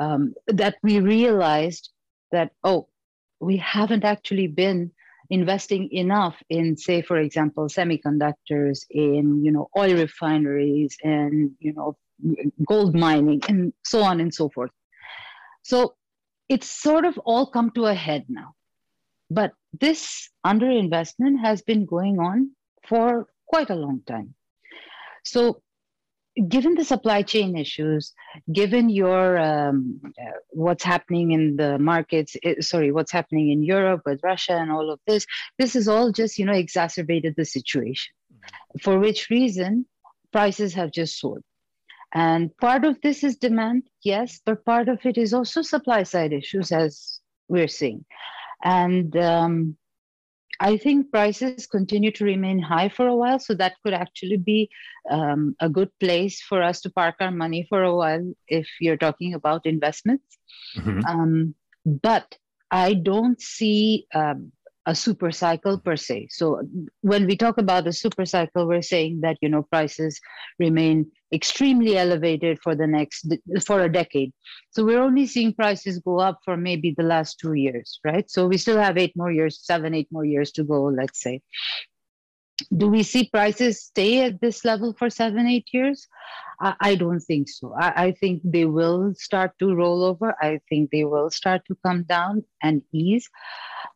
um, 0.00 0.34
that 0.48 0.76
we 0.82 1.00
realized 1.00 1.90
that, 2.32 2.52
oh, 2.64 2.88
we 3.40 3.58
haven't 3.58 4.04
actually 4.04 4.48
been 4.48 4.90
investing 5.30 5.90
enough 5.92 6.36
in, 6.48 6.76
say, 6.76 7.02
for 7.02 7.18
example, 7.18 7.66
semiconductors, 7.68 8.84
in, 8.90 9.44
you 9.44 9.52
know, 9.52 9.68
oil 9.76 9.94
refineries 9.94 10.96
and, 11.02 11.52
you 11.60 11.72
know, 11.72 11.96
gold 12.66 12.94
mining 12.94 13.42
and 13.48 13.72
so 13.84 14.02
on 14.02 14.20
and 14.20 14.32
so 14.32 14.48
forth. 14.48 14.70
So 15.62 15.94
it's 16.48 16.68
sort 16.68 17.04
of 17.04 17.18
all 17.18 17.50
come 17.50 17.70
to 17.72 17.86
a 17.86 17.94
head 17.94 18.26
now. 18.28 18.54
But 19.30 19.52
this 19.80 20.28
underinvestment 20.46 21.40
has 21.40 21.62
been 21.62 21.86
going 21.86 22.18
on 22.18 22.50
for 22.86 23.26
quite 23.46 23.70
a 23.70 23.74
long 23.74 24.02
time. 24.06 24.34
So, 25.24 25.62
given 26.48 26.74
the 26.74 26.84
supply 26.84 27.22
chain 27.22 27.56
issues, 27.56 28.12
given 28.52 28.88
your 28.88 29.38
um, 29.38 30.00
uh, 30.04 30.38
what's 30.50 30.84
happening 30.84 31.32
in 31.32 31.56
the 31.56 31.78
markets, 31.78 32.36
sorry, 32.60 32.92
what's 32.92 33.12
happening 33.12 33.50
in 33.50 33.62
Europe 33.62 34.02
with 34.04 34.20
Russia 34.22 34.52
and 34.52 34.70
all 34.70 34.90
of 34.90 35.00
this, 35.06 35.26
this 35.58 35.76
is 35.76 35.88
all 35.88 36.12
just 36.12 36.38
you 36.38 36.44
know 36.44 36.52
exacerbated 36.52 37.34
the 37.36 37.44
situation. 37.44 38.12
For 38.82 38.98
which 38.98 39.30
reason, 39.30 39.86
prices 40.32 40.74
have 40.74 40.90
just 40.90 41.18
soared. 41.18 41.44
And 42.12 42.56
part 42.58 42.84
of 42.84 43.00
this 43.00 43.24
is 43.24 43.36
demand, 43.36 43.84
yes, 44.02 44.40
but 44.44 44.64
part 44.64 44.88
of 44.88 45.04
it 45.04 45.18
is 45.18 45.34
also 45.34 45.62
supply 45.62 46.04
side 46.04 46.32
issues, 46.32 46.70
as 46.70 47.20
we're 47.48 47.68
seeing. 47.68 48.04
And 48.62 49.16
um, 49.16 49.76
I 50.60 50.76
think 50.76 51.10
prices 51.10 51.66
continue 51.66 52.10
to 52.12 52.24
remain 52.24 52.58
high 52.58 52.88
for 52.88 53.06
a 53.06 53.16
while. 53.16 53.38
So 53.38 53.54
that 53.54 53.74
could 53.82 53.94
actually 53.94 54.36
be 54.36 54.70
um, 55.10 55.56
a 55.60 55.68
good 55.68 55.90
place 56.00 56.40
for 56.42 56.62
us 56.62 56.80
to 56.82 56.90
park 56.90 57.16
our 57.20 57.30
money 57.30 57.66
for 57.68 57.82
a 57.82 57.94
while 57.94 58.34
if 58.48 58.68
you're 58.80 58.96
talking 58.96 59.34
about 59.34 59.66
investments. 59.66 60.38
Mm-hmm. 60.76 61.04
Um, 61.06 61.54
but 61.84 62.36
I 62.70 62.94
don't 62.94 63.40
see 63.40 64.06
um, 64.14 64.52
a 64.86 64.94
super 64.94 65.30
cycle 65.30 65.78
per 65.78 65.96
se. 65.96 66.28
So 66.30 66.60
when 67.00 67.26
we 67.26 67.36
talk 67.36 67.58
about 67.58 67.86
a 67.86 67.92
super 67.92 68.26
cycle, 68.26 68.68
we're 68.68 68.82
saying 68.82 69.20
that 69.22 69.38
you 69.40 69.48
know 69.48 69.62
prices 69.62 70.20
remain 70.58 71.10
extremely 71.32 71.96
elevated 71.96 72.58
for 72.62 72.74
the 72.74 72.86
next 72.86 73.26
for 73.66 73.82
a 73.82 73.92
decade. 73.92 74.32
So 74.70 74.84
we're 74.84 75.00
only 75.00 75.26
seeing 75.26 75.54
prices 75.54 75.98
go 76.00 76.20
up 76.20 76.40
for 76.44 76.56
maybe 76.56 76.94
the 76.96 77.02
last 77.02 77.38
two 77.40 77.54
years, 77.54 77.98
right? 78.04 78.30
So 78.30 78.46
we 78.46 78.58
still 78.58 78.78
have 78.78 78.98
eight 78.98 79.16
more 79.16 79.32
years, 79.32 79.60
seven, 79.62 79.94
eight 79.94 80.08
more 80.10 80.24
years 80.24 80.52
to 80.52 80.64
go, 80.64 80.84
let's 80.84 81.20
say. 81.20 81.40
Do 82.76 82.88
we 82.88 83.02
see 83.02 83.28
prices 83.28 83.82
stay 83.82 84.20
at 84.20 84.40
this 84.40 84.64
level 84.64 84.94
for 84.96 85.10
seven, 85.10 85.48
eight 85.48 85.68
years? 85.72 86.06
I, 86.60 86.74
I 86.80 86.94
don't 86.94 87.20
think 87.20 87.48
so. 87.48 87.74
I, 87.74 88.04
I 88.04 88.12
think 88.12 88.42
they 88.44 88.64
will 88.64 89.12
start 89.16 89.58
to 89.58 89.74
roll 89.74 90.04
over. 90.04 90.36
I 90.40 90.60
think 90.68 90.90
they 90.90 91.04
will 91.04 91.30
start 91.30 91.62
to 91.66 91.76
come 91.84 92.04
down 92.04 92.44
and 92.62 92.82
ease. 92.92 93.28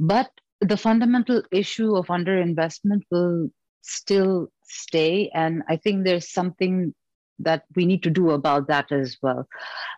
But 0.00 0.30
the 0.60 0.76
fundamental 0.76 1.42
issue 1.50 1.96
of 1.96 2.06
underinvestment 2.06 3.02
will 3.10 3.50
still 3.82 4.48
stay. 4.64 5.30
And 5.34 5.62
I 5.68 5.76
think 5.76 6.04
there's 6.04 6.30
something 6.30 6.94
that 7.40 7.64
we 7.76 7.86
need 7.86 8.02
to 8.02 8.10
do 8.10 8.30
about 8.30 8.68
that 8.68 8.90
as 8.90 9.16
well. 9.22 9.46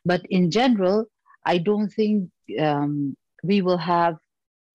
But 0.05 0.23
in 0.29 0.51
general, 0.51 1.07
I 1.45 1.59
don't 1.59 1.89
think 1.89 2.31
um, 2.59 3.17
we 3.43 3.63
will 3.63 3.79
have 3.79 4.17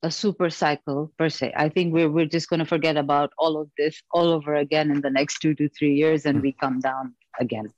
a 0.02 0.12
super 0.12 0.50
cycle 0.50 1.12
per 1.18 1.30
se. 1.30 1.54
I 1.56 1.70
think 1.70 1.94
we're, 1.94 2.10
we're 2.10 2.26
just 2.26 2.50
going 2.50 2.60
to 2.60 2.66
forget 2.66 2.98
about 2.98 3.32
all 3.38 3.60
of 3.60 3.70
this 3.78 4.02
all 4.12 4.30
over 4.30 4.56
again 4.56 4.92
in 4.92 5.02
the 5.02 5.10
next 5.10 5.40
two 5.40 5.54
to 5.56 5.70
three 5.70 5.94
years 5.94 6.26
and 6.26 6.42
we 6.42 6.54
come 6.54 6.80
down 6.80 7.16
again. 7.40 7.72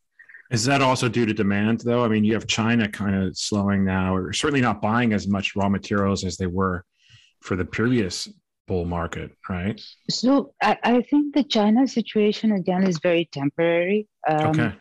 Is 0.49 0.63
that 0.65 0.81
also 0.81 1.09
due 1.09 1.25
to 1.25 1.33
demand, 1.33 1.81
though? 1.81 2.05
I 2.05 2.07
mean, 2.07 2.23
you 2.23 2.33
have 2.33 2.47
China 2.47 2.87
kind 2.87 3.15
of 3.15 3.37
slowing 3.37 3.83
now, 3.83 4.15
or 4.15 4.31
certainly 4.31 4.61
not 4.61 4.81
buying 4.81 5.11
as 5.11 5.27
much 5.27 5.57
raw 5.57 5.67
materials 5.67 6.23
as 6.23 6.37
they 6.37 6.47
were 6.47 6.85
for 7.41 7.55
the 7.55 7.65
previous 7.65 8.29
bull 8.67 8.85
market, 8.85 9.31
right? 9.49 9.81
So 10.09 10.53
I, 10.61 10.77
I 10.83 11.01
think 11.01 11.33
the 11.33 11.43
China 11.43 11.87
situation 11.87 12.51
again 12.51 12.83
is 12.85 12.99
very 12.99 13.29
temporary. 13.31 14.07
Um, 14.27 14.47
okay. 14.47 14.73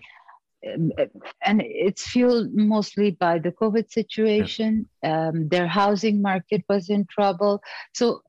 And 1.44 1.62
it's 1.64 2.08
fueled 2.08 2.52
mostly 2.52 3.12
by 3.12 3.38
the 3.38 3.52
COVID 3.52 3.90
situation. 3.90 4.88
Yeah. 5.02 5.28
Um, 5.28 5.48
their 5.48 5.68
housing 5.68 6.20
market 6.20 6.64
was 6.68 6.90
in 6.90 7.06
trouble. 7.08 7.62
So 7.94 8.22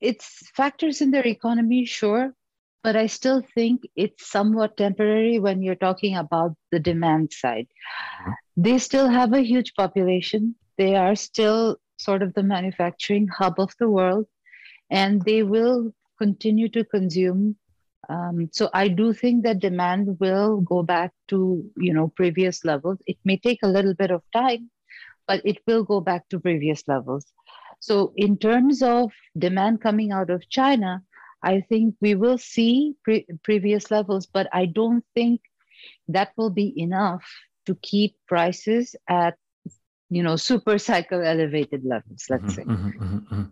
it's 0.00 0.48
factors 0.54 1.00
in 1.00 1.10
their 1.10 1.26
economy, 1.26 1.84
sure, 1.84 2.32
but 2.82 2.96
I 2.96 3.06
still 3.06 3.42
think 3.54 3.82
it's 3.96 4.30
somewhat 4.30 4.76
temporary 4.76 5.38
when 5.38 5.62
you're 5.62 5.74
talking 5.74 6.16
about 6.16 6.54
the 6.70 6.78
demand 6.78 7.32
side. 7.32 7.66
Mm-hmm. 8.22 8.62
They 8.62 8.78
still 8.78 9.08
have 9.08 9.34
a 9.34 9.40
huge 9.40 9.74
population. 9.74 10.54
They 10.78 10.94
are 10.96 11.14
still 11.14 11.76
sort 11.96 12.22
of 12.22 12.34
the 12.34 12.42
manufacturing 12.42 13.28
hub 13.28 13.58
of 13.58 13.74
the 13.78 13.88
world, 13.88 14.26
and 14.90 15.22
they 15.22 15.42
will 15.42 15.92
continue 16.18 16.68
to 16.70 16.84
consume. 16.84 17.56
Um, 18.08 18.48
so 18.52 18.70
I 18.72 18.88
do 18.88 19.12
think 19.12 19.42
that 19.44 19.58
demand 19.58 20.18
will 20.20 20.60
go 20.60 20.82
back 20.82 21.12
to 21.28 21.64
you 21.76 21.92
know 21.92 22.08
previous 22.08 22.64
levels. 22.64 22.98
It 23.06 23.18
may 23.24 23.36
take 23.36 23.60
a 23.62 23.68
little 23.68 23.94
bit 23.94 24.10
of 24.10 24.22
time, 24.32 24.70
but 25.26 25.40
it 25.44 25.58
will 25.66 25.84
go 25.84 26.00
back 26.00 26.28
to 26.28 26.40
previous 26.40 26.86
levels. 26.86 27.26
So 27.80 28.12
in 28.16 28.38
terms 28.38 28.82
of 28.82 29.12
demand 29.36 29.80
coming 29.80 30.12
out 30.12 30.30
of 30.30 30.48
China, 30.48 31.02
I 31.42 31.60
think 31.60 31.94
we 32.00 32.14
will 32.14 32.38
see 32.38 32.94
pre- 33.04 33.26
previous 33.42 33.90
levels, 33.90 34.26
but 34.26 34.48
I 34.52 34.66
don't 34.66 35.04
think 35.14 35.40
that 36.08 36.32
will 36.36 36.50
be 36.50 36.72
enough 36.80 37.24
to 37.66 37.74
keep 37.82 38.16
prices 38.26 38.96
at 39.08 39.36
you 40.10 40.22
know 40.22 40.36
super 40.36 40.78
cycle 40.78 41.22
elevated 41.22 41.84
levels 41.84 42.24
let's 42.28 42.42
mm-hmm, 42.42 42.50
say 42.50 42.62
mm-hmm, 42.62 43.16
mm-hmm, 43.16 43.42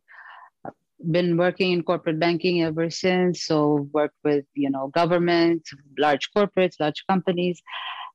Been 1.11 1.37
working 1.37 1.72
in 1.72 1.82
corporate 1.82 2.18
banking 2.18 2.62
ever 2.62 2.88
since. 2.90 3.44
So 3.44 3.88
worked 3.92 4.16
with 4.24 4.44
you 4.54 4.70
know 4.70 4.88
governments, 4.88 5.70
large 5.98 6.30
corporates, 6.35 6.80
large 6.80 7.04
companies, 7.09 7.61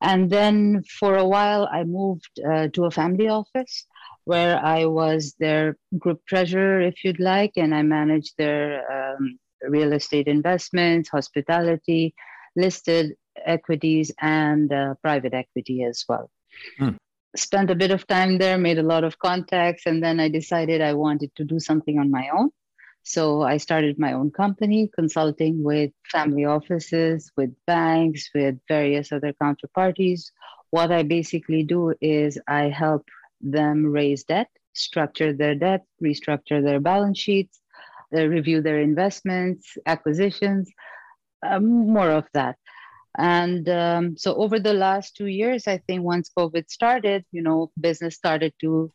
and 0.01 0.29
then 0.29 0.83
for 0.99 1.15
a 1.15 1.25
while, 1.25 1.69
I 1.71 1.83
moved 1.83 2.39
uh, 2.39 2.69
to 2.73 2.85
a 2.85 2.91
family 2.91 3.27
office 3.27 3.85
where 4.25 4.57
I 4.57 4.85
was 4.85 5.35
their 5.39 5.77
group 5.97 6.21
treasurer, 6.27 6.81
if 6.81 7.03
you'd 7.03 7.19
like, 7.19 7.53
and 7.55 7.73
I 7.73 7.83
managed 7.83 8.33
their 8.37 8.81
um, 8.91 9.37
real 9.67 9.93
estate 9.93 10.27
investments, 10.27 11.09
hospitality, 11.09 12.15
listed 12.55 13.13
equities, 13.45 14.11
and 14.19 14.73
uh, 14.73 14.95
private 15.03 15.33
equity 15.35 15.83
as 15.83 16.03
well. 16.09 16.31
Hmm. 16.79 16.89
Spent 17.35 17.69
a 17.69 17.75
bit 17.75 17.91
of 17.91 18.05
time 18.07 18.39
there, 18.39 18.57
made 18.57 18.79
a 18.79 18.83
lot 18.83 19.03
of 19.03 19.19
contacts, 19.19 19.83
and 19.85 20.03
then 20.03 20.19
I 20.19 20.29
decided 20.29 20.81
I 20.81 20.93
wanted 20.93 21.33
to 21.35 21.45
do 21.45 21.59
something 21.59 21.99
on 21.99 22.09
my 22.09 22.27
own. 22.29 22.49
So 23.03 23.41
I 23.41 23.57
started 23.57 23.97
my 23.97 24.13
own 24.13 24.31
company 24.31 24.89
consulting 24.93 25.63
with 25.63 25.91
family 26.11 26.45
offices, 26.45 27.31
with 27.35 27.53
banks, 27.65 28.29
with 28.33 28.59
various 28.67 29.11
other 29.11 29.33
counterparties. 29.41 30.31
What 30.69 30.91
I 30.91 31.03
basically 31.03 31.63
do 31.63 31.93
is 31.99 32.39
I 32.47 32.69
help 32.69 33.05
them 33.41 33.85
raise 33.85 34.23
debt, 34.23 34.49
structure 34.73 35.33
their 35.33 35.55
debt, 35.55 35.83
restructure 36.01 36.63
their 36.63 36.79
balance 36.79 37.19
sheets, 37.19 37.59
uh, 38.15 38.27
review 38.27 38.61
their 38.61 38.79
investments, 38.79 39.77
acquisitions, 39.85 40.69
um, 41.45 41.91
more 41.91 42.11
of 42.11 42.25
that. 42.33 42.57
And 43.17 43.67
um, 43.67 44.17
so 44.17 44.35
over 44.35 44.59
the 44.59 44.73
last 44.73 45.15
two 45.17 45.25
years, 45.25 45.67
I 45.67 45.79
think 45.79 46.03
once 46.03 46.31
COVID 46.37 46.69
started, 46.69 47.25
you 47.31 47.41
know, 47.41 47.71
business 47.79 48.15
started 48.15 48.53
to 48.61 48.91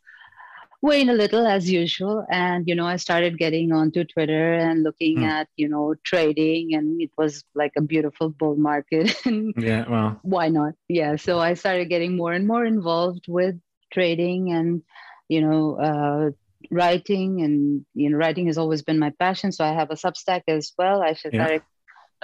wane 0.87 1.09
a 1.09 1.19
little 1.21 1.47
as 1.47 1.71
usual 1.71 2.25
and 2.31 2.69
you 2.69 2.75
know 2.75 2.87
i 2.87 2.97
started 2.97 3.39
getting 3.39 3.73
onto 3.73 4.05
twitter 4.05 4.55
and 4.55 4.83
looking 4.83 5.19
mm. 5.19 5.29
at 5.37 5.49
you 5.57 5.69
know 5.69 5.95
trading 6.05 6.75
and 6.75 7.01
it 7.01 7.11
was 7.19 7.45
like 7.55 7.73
a 7.77 7.83
beautiful 7.93 8.29
bull 8.31 8.57
market. 8.57 9.15
Yeah 9.71 9.85
well. 9.89 10.21
why 10.23 10.49
not? 10.49 10.75
Yeah 10.89 11.17
so 11.17 11.39
i 11.39 11.55
started 11.55 11.89
getting 11.89 12.17
more 12.17 12.33
and 12.33 12.47
more 12.47 12.65
involved 12.65 13.25
with 13.29 13.57
trading 13.93 14.53
and 14.53 14.83
you 15.29 15.41
know 15.41 15.63
uh, 15.89 16.31
writing 16.71 17.43
and 17.43 17.85
you 17.95 18.11
know 18.11 18.19
writing 18.19 18.47
has 18.47 18.59
always 18.59 18.83
been 18.83 18.99
my 18.99 19.13
passion 19.19 19.53
so 19.53 19.65
i 19.65 19.73
have 19.73 19.91
a 19.91 20.01
substack 20.05 20.43
as 20.49 20.73
well. 20.79 21.03
I 21.03 21.15
should 21.15 21.35
yeah 21.35 21.59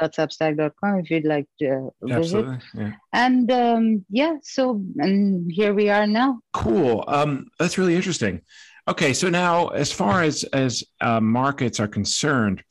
substack.com 0.00 1.00
if 1.00 1.10
you'd 1.10 1.24
like 1.24 1.46
to 1.60 1.90
visit. 2.02 2.46
Yeah. 2.74 2.92
And 3.12 3.50
um, 3.50 4.04
yeah, 4.10 4.36
so 4.42 4.82
and 4.98 5.50
here 5.50 5.74
we 5.74 5.90
are 5.90 6.06
now. 6.06 6.38
Cool. 6.52 7.04
Um, 7.08 7.48
that's 7.58 7.78
really 7.78 7.96
interesting. 7.96 8.42
Okay, 8.88 9.12
so 9.12 9.28
now 9.28 9.68
as 9.68 9.92
far 9.92 10.22
as 10.22 10.44
as 10.44 10.82
uh, 11.00 11.20
markets 11.20 11.78
are 11.80 11.88
concerned, 11.88 12.62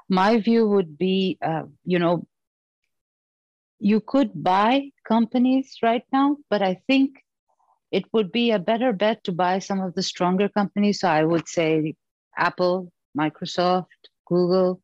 my 0.09 0.39
view 0.39 0.67
would 0.67 0.97
be 0.97 1.37
uh, 1.41 1.63
you 1.83 1.99
know 1.99 2.25
you 3.79 3.99
could 3.99 4.31
buy 4.43 4.89
companies 5.07 5.77
right 5.83 6.03
now 6.11 6.37
but 6.49 6.61
i 6.61 6.79
think 6.87 7.23
it 7.91 8.05
would 8.13 8.31
be 8.31 8.51
a 8.51 8.59
better 8.59 8.91
bet 8.91 9.23
to 9.23 9.31
buy 9.31 9.59
some 9.59 9.79
of 9.79 9.93
the 9.95 10.03
stronger 10.03 10.49
companies. 10.49 10.99
So 10.99 11.09
i 11.09 11.23
would 11.23 11.47
say 11.47 11.95
apple 12.37 12.91
microsoft 13.17 13.85
google 14.25 14.81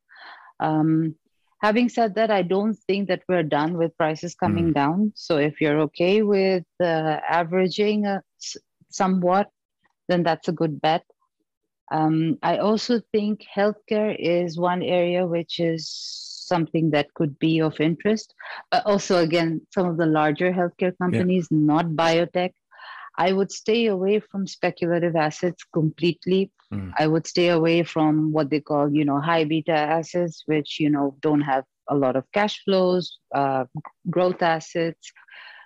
um, 0.59 1.15
having 1.63 1.88
said 1.88 2.15
that, 2.15 2.30
I 2.30 2.41
don't 2.41 2.76
think 2.76 3.08
that 3.08 3.23
we're 3.28 3.49
done 3.60 3.78
with 3.78 3.97
prices 3.97 4.36
coming 4.36 4.71
mm. 4.71 4.73
down. 4.73 5.13
So 5.15 5.38
if 5.38 5.62
you're 5.62 5.80
okay 5.88 6.21
with 6.21 6.65
uh, 6.82 7.19
averaging 7.28 8.06
uh, 8.06 8.19
somewhat, 8.89 9.49
then 10.10 10.23
that's 10.23 10.49
a 10.49 10.52
good 10.52 10.82
bet. 10.82 11.04
Um, 11.89 12.38
I 12.43 12.58
also 12.58 13.02
think 13.13 13.45
healthcare 13.56 14.15
is 14.19 14.60
one 14.60 14.84
area 14.84 15.26
which 15.26 15.60
is 15.60 15.89
something 16.54 16.91
that 16.91 17.13
could 17.13 17.39
be 17.39 17.62
of 17.62 17.80
interest. 17.80 18.34
But 18.69 18.86
also, 18.86 19.23
again, 19.23 19.62
some 19.73 19.88
of 19.88 19.97
the 19.97 20.06
larger 20.06 20.52
healthcare 20.52 20.97
companies, 20.97 21.47
yeah. 21.49 21.58
not 21.62 21.86
biotech. 21.86 22.52
I 23.17 23.32
would 23.32 23.52
stay 23.52 23.86
away 23.88 24.19
from 24.19 24.47
speculative 24.47 25.15
assets 25.15 25.63
completely. 25.71 26.52
Mm. 26.73 26.93
I 26.97 27.07
would 27.07 27.27
stay 27.27 27.49
away 27.49 27.83
from 27.83 28.31
what 28.31 28.49
they 28.49 28.59
call, 28.59 28.93
you 28.93 29.05
know, 29.05 29.19
high 29.19 29.45
beta 29.45 29.71
assets, 29.71 30.43
which, 30.45 30.79
you 30.79 30.89
know, 30.89 31.15
don't 31.21 31.41
have 31.41 31.65
a 31.89 31.95
lot 31.95 32.15
of 32.15 32.25
cash 32.31 32.63
flows, 32.63 33.19
uh, 33.33 33.65
growth 34.09 34.41
assets. 34.41 35.12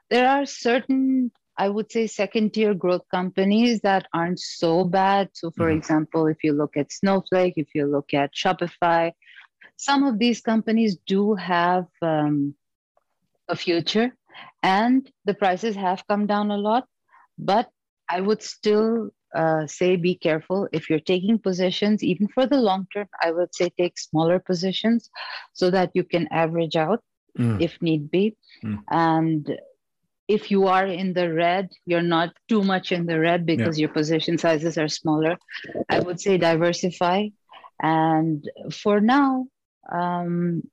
There 0.10 0.28
are 0.28 0.46
certain, 0.46 1.32
I 1.58 1.70
would 1.70 1.92
say, 1.92 2.08
second 2.08 2.54
tier 2.54 2.74
growth 2.74 3.06
companies 3.12 3.82
that 3.82 4.08
aren't 4.14 4.40
so 4.40 4.84
bad. 4.84 5.30
So, 5.34 5.52
for 5.52 5.70
mm. 5.70 5.78
example, 5.78 6.28
if 6.28 6.44
you 6.44 6.54
look 6.54 6.78
at 6.78 6.92
Snowflake, 6.92 7.54
if 7.58 7.76
you 7.76 7.86
look 7.86 8.14
at 8.14 8.34
Shopify, 8.34 9.12
some 9.76 10.04
of 10.04 10.18
these 10.20 10.42
companies 10.42 10.98
do 11.06 11.36
have 11.36 11.86
um, 12.02 12.56
a 13.48 13.56
future 13.56 14.16
and 14.64 15.10
the 15.26 15.34
prices 15.34 15.76
have 15.76 16.06
come 16.08 16.26
down 16.26 16.52
a 16.52 16.58
lot 16.58 16.86
but 17.38 17.70
I 18.10 18.22
would 18.22 18.42
still 18.42 19.10
uh, 19.36 19.68
say 19.68 19.96
be 19.96 20.16
careful 20.16 20.68
if 20.72 20.90
you're 20.90 21.00
taking 21.00 21.40
positions, 21.40 22.04
even 22.04 22.28
for 22.28 22.46
the 22.46 22.58
long 22.58 22.88
term. 22.94 23.08
I 23.22 23.32
would 23.32 23.54
say 23.54 23.70
take 23.78 23.98
smaller 23.98 24.40
positions 24.40 25.10
so 25.54 25.70
that 25.72 25.92
you 25.94 26.04
can 26.04 26.28
average 26.32 26.76
out 26.76 27.04
mm. 27.38 27.62
if 27.62 27.82
need 27.82 28.10
be. 28.10 28.36
Mm. 28.64 28.84
And 28.90 29.60
if 30.28 30.52
you 30.52 30.68
are 30.68 30.86
in 30.86 31.14
the 31.14 31.34
red, 31.34 31.70
you're 31.86 32.02
not 32.02 32.34
too 32.48 32.64
much 32.64 32.92
in 32.92 33.06
the 33.06 33.20
red 33.20 33.46
because 33.46 33.78
yeah. 33.78 33.84
your 33.84 33.94
position 33.94 34.38
sizes 34.38 34.78
are 34.78 34.90
smaller. 34.90 35.38
I 35.90 36.00
would 36.00 36.20
say 36.20 36.38
diversify. 36.38 37.28
And 37.82 38.50
for 38.72 39.00
now, 39.00 39.48
um, 39.92 40.64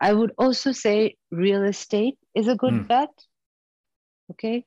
I 0.00 0.12
would 0.12 0.32
also 0.38 0.72
say 0.72 1.16
real 1.30 1.64
estate 1.64 2.18
is 2.34 2.48
a 2.48 2.56
good 2.56 2.74
mm. 2.74 2.88
bet. 2.88 3.10
Okay 4.30 4.64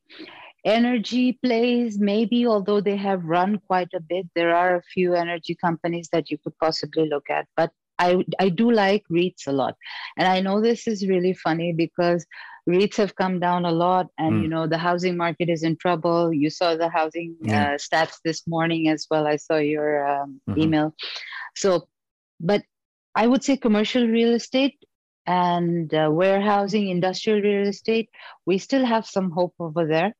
energy 0.67 1.39
plays 1.41 1.97
maybe 1.97 2.45
although 2.45 2.81
they 2.81 2.97
have 2.97 3.23
run 3.23 3.57
quite 3.67 3.93
a 3.93 4.01
bit 4.01 4.27
there 4.35 4.53
are 4.53 4.75
a 4.75 4.83
few 4.93 5.13
energy 5.13 5.55
companies 5.55 6.09
that 6.11 6.29
you 6.29 6.37
could 6.37 6.57
possibly 6.59 7.07
look 7.07 7.29
at 7.29 7.47
but 7.55 7.71
i 7.99 8.17
i 8.39 8.49
do 8.49 8.69
like 8.69 9.03
reits 9.09 9.47
a 9.47 9.51
lot 9.51 9.75
and 10.17 10.27
i 10.27 10.41
know 10.41 10.59
this 10.61 10.85
is 10.85 11.07
really 11.07 11.33
funny 11.33 11.71
because 11.71 12.25
reits 12.65 12.97
have 12.97 13.15
come 13.15 13.39
down 13.39 13.63
a 13.63 13.71
lot 13.71 14.07
and 14.17 14.33
mm. 14.33 14.41
you 14.41 14.49
know 14.49 14.67
the 14.67 14.77
housing 14.77 15.15
market 15.15 15.49
is 15.49 15.63
in 15.63 15.77
trouble 15.77 16.33
you 16.33 16.49
saw 16.49 16.75
the 16.75 16.89
housing 16.89 17.33
yeah. 17.41 17.71
uh, 17.71 17.77
stats 17.77 18.19
this 18.25 18.45
morning 18.45 18.89
as 18.89 19.07
well 19.09 19.25
i 19.25 19.37
saw 19.37 19.55
your 19.55 20.05
um, 20.05 20.41
mm-hmm. 20.49 20.59
email 20.59 20.93
so 21.55 21.87
but 22.41 22.61
i 23.15 23.25
would 23.25 23.43
say 23.43 23.55
commercial 23.55 24.05
real 24.05 24.33
estate 24.33 24.77
and 25.25 25.93
uh, 25.93 26.09
warehousing 26.11 26.89
industrial 26.89 27.41
real 27.41 27.67
estate 27.67 28.09
we 28.45 28.57
still 28.57 28.85
have 28.85 29.05
some 29.05 29.31
hope 29.31 29.53
over 29.59 29.85
there 29.85 30.13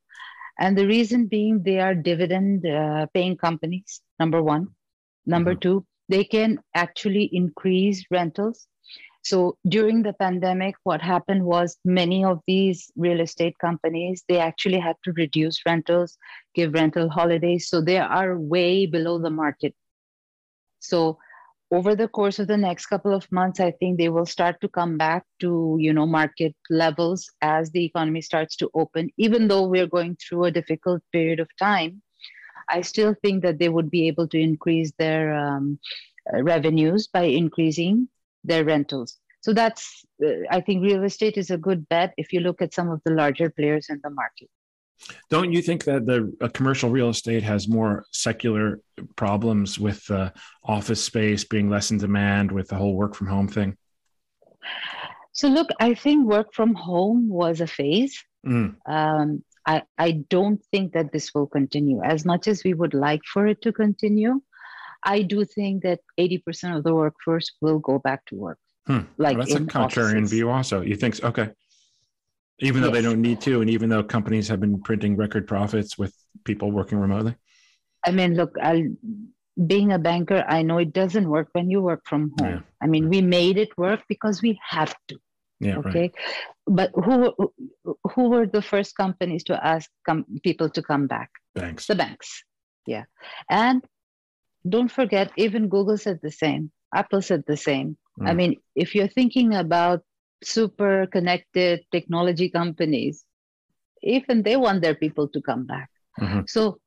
and 0.60 0.78
the 0.78 0.88
reason 0.88 1.28
being 1.28 1.62
they 1.64 1.80
are 1.80 1.94
dividend 1.94 2.66
uh, 2.66 3.06
paying 3.14 3.38
companies, 3.38 4.02
number 4.20 4.42
one. 4.42 4.68
Number 5.26 5.52
mm-hmm. 5.52 5.60
two, 5.60 5.86
they 6.10 6.24
can 6.24 6.60
actually 6.74 7.30
increase 7.34 8.06
rentals. 8.10 8.68
So 9.24 9.58
during 9.68 10.04
the 10.04 10.14
pandemic, 10.14 10.76
what 10.84 11.02
happened 11.02 11.44
was 11.44 11.78
many 11.84 12.24
of 12.24 12.40
these 12.48 12.90
real 12.96 13.20
estate 13.20 13.58
companies, 13.60 14.24
they 14.30 14.40
actually 14.40 14.80
had 14.80 14.96
to 15.04 15.12
reduce 15.14 15.66
rentals, 15.66 16.18
give 16.56 16.74
rental 16.74 17.10
holidays. 17.10 17.68
So 17.68 17.82
they 17.82 17.98
are 17.98 18.40
way 18.40 18.86
below 18.86 19.20
the 19.20 19.30
market. 19.30 19.76
So 20.80 21.20
over 21.72 21.96
the 21.96 22.08
course 22.08 22.40
of 22.40 22.48
the 22.48 22.58
next 22.58 22.86
couple 22.86 23.14
of 23.14 23.30
months 23.32 23.60
i 23.60 23.72
think 23.72 23.98
they 23.98 24.10
will 24.10 24.26
start 24.26 24.60
to 24.62 24.70
come 24.70 24.98
back 24.98 25.24
to 25.40 25.78
you 25.80 25.94
know 25.94 26.06
market 26.06 26.56
levels 26.70 27.30
as 27.42 27.70
the 27.72 27.84
economy 27.84 28.22
starts 28.22 28.56
to 28.56 28.70
open. 28.74 29.10
Even 29.18 29.48
though 29.48 29.68
we're 29.68 29.88
going 29.88 30.16
through 30.16 30.46
a 30.46 30.52
difficult 30.52 31.02
period 31.12 31.40
of 31.40 31.50
time 31.58 32.02
i 32.70 32.82
still 32.82 33.16
think 33.22 33.44
that 33.44 33.60
they 33.60 33.70
would 33.70 33.90
be 33.90 34.08
able 34.08 34.28
to 34.28 34.40
increase 34.40 34.92
their 34.98 35.36
um, 35.36 35.80
uh, 36.34 36.44
revenues 36.44 37.08
by 37.08 37.24
increasing 37.24 38.08
their 38.44 38.64
rentals. 38.64 39.18
So 39.42 39.54
that's 39.54 40.06
uh, 40.26 40.48
i 40.50 40.62
think 40.62 40.84
real 40.84 41.04
estate 41.04 41.38
is 41.38 41.52
a 41.52 41.58
good 41.58 41.88
bet 41.90 42.14
if 42.18 42.34
you 42.34 42.40
look 42.40 42.62
at 42.62 42.74
some 42.74 42.90
of 42.90 43.02
the 43.06 43.12
larger 43.12 43.50
players 43.50 43.88
in 43.90 44.00
the 44.04 44.10
market 44.10 44.50
don't 45.30 45.52
you 45.52 45.62
think 45.62 45.84
that 45.86 46.06
the 46.06 46.34
uh, 46.42 46.48
commercial 46.50 46.90
real 46.90 47.10
estate 47.10 47.44
has 47.44 47.68
more 47.68 48.06
secular 48.12 48.82
problems 49.16 49.80
with 49.80 50.10
uh, 50.10 50.32
office 50.64 51.04
space 51.04 51.44
being 51.44 51.70
less 51.70 51.92
in 51.92 51.98
demand 51.98 52.52
with 52.52 52.68
the 52.70 52.76
whole 52.76 52.96
work 52.96 53.16
from 53.16 53.28
home 53.28 53.48
thing? 53.48 53.78
So, 55.34 55.48
look, 55.48 55.70
I 55.80 55.94
think 55.94 56.28
work 56.28 56.54
from 56.54 56.74
home 56.74 57.30
was 57.30 57.62
a 57.62 57.68
phase. 57.68 58.24
Mm. 58.46 58.76
Um, 58.86 59.44
I, 59.66 59.84
I 59.98 60.12
don't 60.30 60.64
think 60.72 60.94
that 60.94 61.12
this 61.12 61.34
will 61.36 61.48
continue 61.48 62.02
as 62.02 62.26
much 62.26 62.48
as 62.48 62.64
we 62.64 62.74
would 62.74 62.94
like 62.94 63.22
for 63.32 63.48
it 63.48 63.62
to 63.64 63.74
continue. 63.74 64.42
I 65.04 65.22
do 65.22 65.46
think 65.46 65.84
that 65.84 66.00
80% 66.20 66.78
of 66.78 66.84
the 66.84 66.96
workforce 66.96 67.52
will 67.62 67.80
go 67.80 68.00
back 68.00 68.26
to 68.28 68.36
work. 68.36 68.60
Hmm. 68.88 69.02
Like 69.18 69.38
well, 69.38 69.46
that's 69.46 69.60
a 69.60 69.66
contrarian 69.66 70.22
offices. 70.22 70.32
view, 70.32 70.50
also. 70.50 70.82
You 70.82 70.96
think? 70.96 71.22
Okay 71.24 71.50
even 72.60 72.82
though 72.82 72.88
yes. 72.88 72.96
they 72.96 73.02
don't 73.02 73.22
need 73.22 73.42
to 73.42 73.62
and 73.62 73.70
even 73.70 73.90
though 73.90 74.04
companies 74.04 74.48
have 74.48 74.60
been 74.60 74.82
printing 74.82 75.16
record 75.16 75.48
profits 75.48 75.98
with 75.98 76.14
people 76.44 76.72
working 76.72 76.98
remotely? 76.98 77.36
I 78.06 78.12
mean 78.12 78.36
look 78.36 78.56
I'll, 78.62 78.84
being 79.66 79.92
a 79.92 80.00
banker 80.00 80.46
i 80.48 80.62
know 80.62 80.78
it 80.78 80.94
doesn't 80.94 81.28
work 81.28 81.50
when 81.54 81.70
you 81.70 81.82
work 81.82 82.02
from 82.06 82.32
home. 82.40 82.50
Yeah. 82.50 82.60
i 82.82 82.88
mean 82.88 83.10
we 83.10 83.22
made 83.22 83.58
it 83.58 83.76
work 83.78 84.02
because 84.08 84.42
we 84.42 84.60
have 84.68 84.96
to. 85.08 85.18
Yeah, 85.60 85.78
okay? 85.78 86.00
Right. 86.00 86.16
but 86.68 86.92
who 86.94 87.34
who 88.14 88.30
were 88.30 88.46
the 88.46 88.62
first 88.62 88.96
companies 88.96 89.44
to 89.46 89.66
ask 89.66 89.90
com- 90.06 90.26
people 90.44 90.70
to 90.70 90.84
come 90.84 91.08
back? 91.08 91.32
Banks. 91.56 91.88
The 91.88 91.96
banks. 91.96 92.44
Yeah. 92.86 93.06
And 93.50 93.84
don't 94.70 94.92
forget 94.92 95.32
even 95.36 95.68
google 95.70 95.98
said 95.98 96.20
the 96.22 96.32
same. 96.32 96.72
Apple 96.94 97.22
said 97.22 97.44
the 97.48 97.58
same. 97.58 97.98
Mm. 98.20 98.30
i 98.30 98.34
mean 98.34 98.56
if 98.76 98.94
you're 98.94 99.14
thinking 99.20 99.56
about 99.56 100.02
super 100.44 101.08
connected 101.08 101.86
technology 101.92 102.50
companies, 102.50 103.24
even 104.04 104.44
they 104.44 104.56
want 104.56 104.82
their 104.82 104.96
people 104.96 105.28
to 105.30 105.42
come 105.42 105.66
back. 105.66 105.90
Mm-hmm. 106.20 106.42
So 106.48 106.80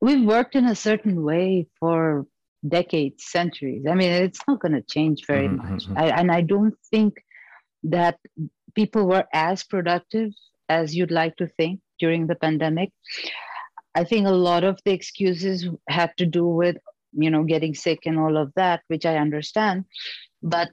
we've 0.00 0.24
worked 0.24 0.56
in 0.56 0.66
a 0.66 0.74
certain 0.74 1.22
way 1.22 1.68
for 1.78 2.26
decades, 2.66 3.24
centuries. 3.24 3.84
I 3.88 3.94
mean, 3.94 4.10
it's 4.10 4.40
not 4.46 4.60
going 4.60 4.72
to 4.72 4.82
change 4.82 5.26
very 5.26 5.48
mm-hmm. 5.48 5.72
much. 5.72 5.84
Mm-hmm. 5.84 5.98
I, 5.98 6.20
and 6.20 6.30
I 6.30 6.40
don't 6.42 6.74
think 6.90 7.22
that 7.84 8.18
people 8.74 9.06
were 9.06 9.24
as 9.32 9.64
productive 9.64 10.30
as 10.68 10.94
you'd 10.94 11.10
like 11.10 11.36
to 11.36 11.46
think 11.46 11.80
during 11.98 12.26
the 12.26 12.36
pandemic. 12.36 12.90
I 13.94 14.04
think 14.04 14.26
a 14.26 14.30
lot 14.30 14.64
of 14.64 14.80
the 14.84 14.92
excuses 14.92 15.68
had 15.88 16.12
to 16.16 16.26
do 16.26 16.46
with, 16.46 16.76
you 17.12 17.30
know, 17.30 17.44
getting 17.44 17.74
sick 17.74 18.00
and 18.06 18.18
all 18.18 18.36
of 18.36 18.52
that, 18.56 18.82
which 18.88 19.04
I 19.04 19.16
understand. 19.16 19.84
But 20.42 20.70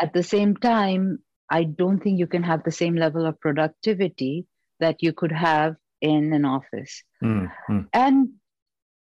at 0.00 0.12
the 0.12 0.22
same 0.22 0.56
time, 0.56 1.18
I 1.50 1.64
don't 1.64 2.00
think 2.02 2.18
you 2.18 2.26
can 2.26 2.42
have 2.42 2.64
the 2.64 2.72
same 2.72 2.96
level 2.96 3.26
of 3.26 3.40
productivity 3.40 4.46
that 4.80 4.96
you 5.00 5.12
could 5.12 5.32
have 5.32 5.76
in 6.00 6.32
an 6.32 6.44
office. 6.44 7.02
Mm-hmm. 7.22 7.80
And 7.92 8.28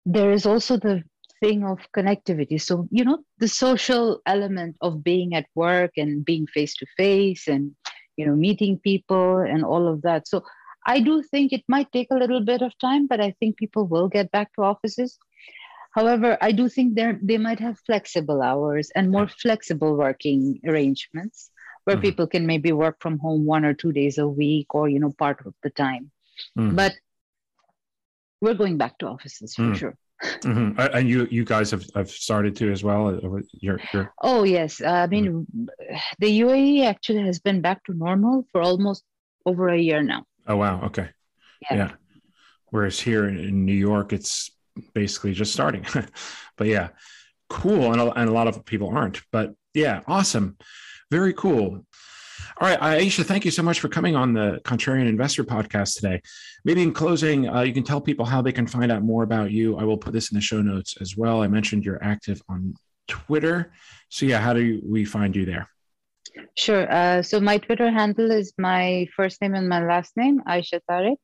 there 0.06 0.32
is 0.32 0.46
also 0.46 0.78
the 0.78 1.04
thing 1.42 1.64
of 1.64 1.80
connectivity. 1.96 2.62
So, 2.62 2.88
you 2.92 3.04
know, 3.04 3.20
the 3.40 3.48
social 3.48 4.22
element 4.26 4.76
of 4.82 5.04
being 5.04 5.36
at 5.36 5.48
work 5.56 5.92
and 5.98 6.24
being 6.24 6.48
face 6.48 6.76
to 6.76 6.86
face 6.98 7.48
and, 7.48 7.72
you 8.18 8.26
know, 8.26 8.36
meeting 8.36 8.80
people 8.80 9.38
and 9.38 9.64
all 9.64 9.88
of 9.88 10.02
that. 10.04 10.28
So, 10.28 10.44
I 10.86 11.00
do 11.00 11.24
think 11.24 11.54
it 11.54 11.64
might 11.70 11.92
take 11.92 12.08
a 12.12 12.18
little 12.18 12.44
bit 12.44 12.62
of 12.62 12.78
time, 12.80 13.08
but 13.08 13.22
I 13.22 13.32
think 13.40 13.58
people 13.58 13.88
will 13.88 14.10
get 14.10 14.32
back 14.32 14.54
to 14.56 14.64
offices. 14.64 15.18
However, 15.94 16.38
I 16.42 16.52
do 16.52 16.70
think 16.70 16.96
they 16.96 17.14
they 17.22 17.38
might 17.38 17.60
have 17.60 17.80
flexible 17.86 18.42
hours 18.42 18.92
and 18.96 19.12
more 19.12 19.28
flexible 19.28 19.96
working 19.96 20.60
arrangements 20.66 21.52
where 21.84 21.96
mm-hmm. 21.96 22.02
people 22.02 22.28
can 22.28 22.48
maybe 22.48 22.72
work 22.72 22.98
from 23.00 23.20
home 23.20 23.46
one 23.46 23.66
or 23.66 23.74
two 23.74 23.92
days 23.92 24.18
a 24.18 24.28
week 24.28 24.74
or 24.74 24.90
you 24.90 25.00
know 25.00 25.14
part 25.18 25.46
of 25.46 25.54
the 25.62 25.70
time. 25.70 26.12
Mm-hmm. 26.58 26.76
But 26.76 26.94
we're 28.42 28.56
going 28.56 28.78
back 28.78 28.98
to 29.00 29.08
offices 29.08 29.56
for 29.56 29.64
mm. 29.64 29.76
sure. 29.76 29.98
Mm-hmm. 30.24 30.80
And 30.80 31.10
you 31.10 31.28
you 31.30 31.44
guys 31.44 31.70
have, 31.72 31.84
have 31.96 32.10
started 32.10 32.56
to 32.58 32.72
as 32.72 32.82
well. 32.82 33.20
You're, 33.52 33.82
you're... 33.92 34.14
Oh 34.22 34.44
yes, 34.44 34.82
I 34.82 35.08
mean 35.08 35.26
mm-hmm. 35.26 35.66
the 36.20 36.40
UAE 36.42 36.86
actually 36.86 37.24
has 37.24 37.40
been 37.40 37.60
back 37.60 37.84
to 37.86 37.94
normal 37.94 38.48
for 38.54 38.62
almost 38.62 39.04
over 39.46 39.68
a 39.68 39.78
year 39.78 40.02
now. 40.02 40.24
Oh 40.48 40.56
wow, 40.56 40.82
okay, 40.86 41.10
yeah. 41.64 41.76
yeah. 41.76 41.92
Whereas 42.70 43.02
here 43.02 43.28
in 43.28 43.66
New 43.66 43.76
York, 43.76 44.14
it's 44.14 44.50
basically 44.94 45.34
just 45.34 45.54
starting. 45.54 45.86
but 46.58 46.68
yeah, 46.68 46.90
cool, 47.50 47.92
and 47.92 48.02
a, 48.02 48.12
and 48.14 48.30
a 48.30 48.34
lot 48.34 48.48
of 48.48 48.66
people 48.66 48.90
aren't. 48.90 49.22
But 49.32 49.54
yeah, 49.74 50.02
awesome, 50.08 50.58
very 51.12 51.34
cool. 51.34 51.86
All 52.62 52.68
right, 52.68 52.80
Ayesha, 52.82 53.24
thank 53.24 53.46
you 53.46 53.52
so 53.52 53.64
much 53.64 53.80
for 53.80 53.90
coming 53.90 54.16
on 54.16 54.34
the 54.34 54.62
Contrarian 54.64 55.08
Investor 55.08 55.44
podcast 55.44 55.96
today. 55.96 56.22
Maybe 56.66 56.84
in 56.84 56.94
closing, 56.94 57.50
uh, 57.50 57.62
you 57.62 57.74
can 57.74 57.84
tell 57.84 58.00
people 58.00 58.26
how 58.26 58.42
they 58.42 58.52
can 58.52 58.68
find 58.68 58.92
out 58.92 59.02
more 59.02 59.24
about 59.24 59.52
you. 59.52 59.78
I 59.78 59.84
will 59.84 59.98
put 59.98 60.14
this 60.14 60.32
in 60.32 60.36
the 60.36 60.42
show 60.42 60.62
notes 60.62 60.96
as 61.02 61.18
well. 61.18 61.42
I 61.42 61.48
mentioned 61.48 61.84
you're 61.84 62.04
active 62.04 62.42
on 62.48 62.76
Twitter. 63.08 63.74
So, 64.10 64.26
yeah, 64.28 64.40
how 64.40 64.54
do 64.54 64.82
we 64.86 65.04
find 65.04 65.36
you 65.36 65.46
there? 65.46 65.68
Sure. 66.56 66.92
Uh, 66.92 67.24
so, 67.24 67.40
my 67.40 67.58
Twitter 67.58 67.90
handle 67.90 68.30
is 68.30 68.54
my 68.58 69.08
first 69.16 69.42
name 69.42 69.56
and 69.56 69.68
my 69.68 69.84
last 69.84 70.16
name, 70.16 70.42
Ayesha 70.46 70.80
Tariq. 70.90 71.18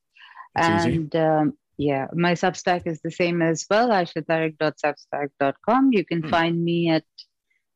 and 0.56 1.14
um, 1.14 1.52
yeah, 1.80 2.06
my 2.12 2.34
Substack 2.34 2.86
is 2.86 3.00
the 3.00 3.10
same 3.10 3.40
as 3.40 3.64
well, 3.70 3.88
ayeshatariq.substack.com. 3.88 5.94
You 5.94 6.04
can 6.04 6.20
hmm. 6.20 6.28
find 6.28 6.62
me 6.62 6.90
at 6.90 7.04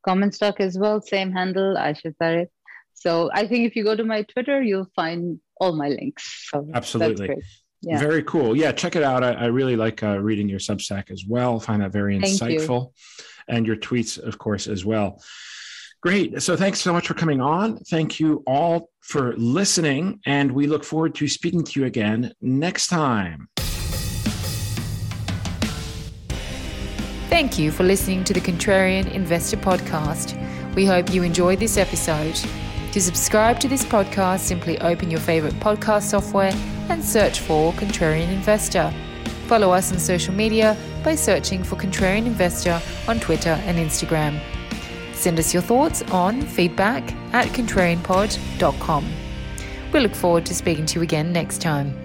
Common 0.05 0.31
Stock 0.31 0.59
as 0.59 0.77
well, 0.77 1.01
same 1.01 1.31
handle, 1.31 1.75
Ayesha 1.75 2.13
Tariq. 2.21 2.49
So 2.93 3.31
I 3.33 3.47
think 3.47 3.65
if 3.65 3.75
you 3.75 3.83
go 3.83 3.95
to 3.95 4.03
my 4.03 4.21
Twitter, 4.21 4.61
you'll 4.61 4.91
find 4.95 5.39
all 5.59 5.75
my 5.75 5.89
links. 5.89 6.49
So 6.51 6.69
Absolutely. 6.75 7.35
Yeah. 7.81 7.97
Very 7.97 8.21
cool. 8.23 8.55
Yeah, 8.55 8.71
check 8.71 8.95
it 8.95 9.01
out. 9.01 9.23
I, 9.23 9.31
I 9.31 9.45
really 9.45 9.75
like 9.75 10.03
uh, 10.03 10.19
reading 10.19 10.47
your 10.47 10.59
Substack 10.59 11.09
as 11.09 11.25
well. 11.27 11.59
Find 11.59 11.81
that 11.81 11.91
very 11.91 12.19
insightful, 12.19 12.91
and 13.47 13.65
your 13.65 13.75
tweets, 13.75 14.19
of 14.19 14.37
course, 14.37 14.67
as 14.67 14.85
well. 14.85 15.19
Great. 16.01 16.43
So 16.43 16.55
thanks 16.55 16.79
so 16.79 16.93
much 16.93 17.07
for 17.07 17.15
coming 17.15 17.41
on. 17.41 17.79
Thank 17.79 18.19
you 18.19 18.43
all 18.45 18.91
for 19.01 19.35
listening, 19.35 20.19
and 20.27 20.51
we 20.51 20.67
look 20.67 20.83
forward 20.83 21.15
to 21.15 21.27
speaking 21.27 21.63
to 21.63 21.79
you 21.79 21.87
again 21.87 22.33
next 22.39 22.85
time. 22.87 23.49
Thank 27.35 27.59
you 27.59 27.69
for 27.69 27.83
listening 27.83 28.23
to 28.23 28.33
the 28.33 28.39
Contrarian 28.39 29.11
Investor 29.11 29.57
Podcast. 29.57 30.37
We 30.73 30.85
hope 30.85 31.13
you 31.13 31.21
enjoyed 31.21 31.59
this 31.59 31.75
episode. 31.75 32.39
To 32.93 33.01
subscribe 33.01 33.59
to 33.59 33.67
this 33.67 33.83
podcast, 33.83 34.39
simply 34.39 34.79
open 34.79 35.11
your 35.11 35.19
favorite 35.19 35.53
podcast 35.55 36.03
software 36.03 36.53
and 36.87 37.03
search 37.03 37.41
for 37.41 37.73
Contrarian 37.73 38.31
Investor. 38.31 38.89
Follow 39.47 39.71
us 39.71 39.91
on 39.91 39.99
social 39.99 40.33
media 40.33 40.77
by 41.03 41.15
searching 41.15 41.61
for 41.61 41.75
Contrarian 41.75 42.25
Investor 42.25 42.81
on 43.05 43.19
Twitter 43.19 43.61
and 43.65 43.77
Instagram. 43.77 44.39
Send 45.13 45.37
us 45.37 45.53
your 45.53 45.61
thoughts 45.61 46.03
on 46.03 46.41
feedback 46.41 47.03
at 47.33 47.47
contrarianpod.com. 47.47 49.11
We 49.91 49.99
look 49.99 50.15
forward 50.15 50.45
to 50.45 50.55
speaking 50.55 50.85
to 50.85 50.99
you 50.99 51.03
again 51.03 51.33
next 51.33 51.59
time. 51.59 52.04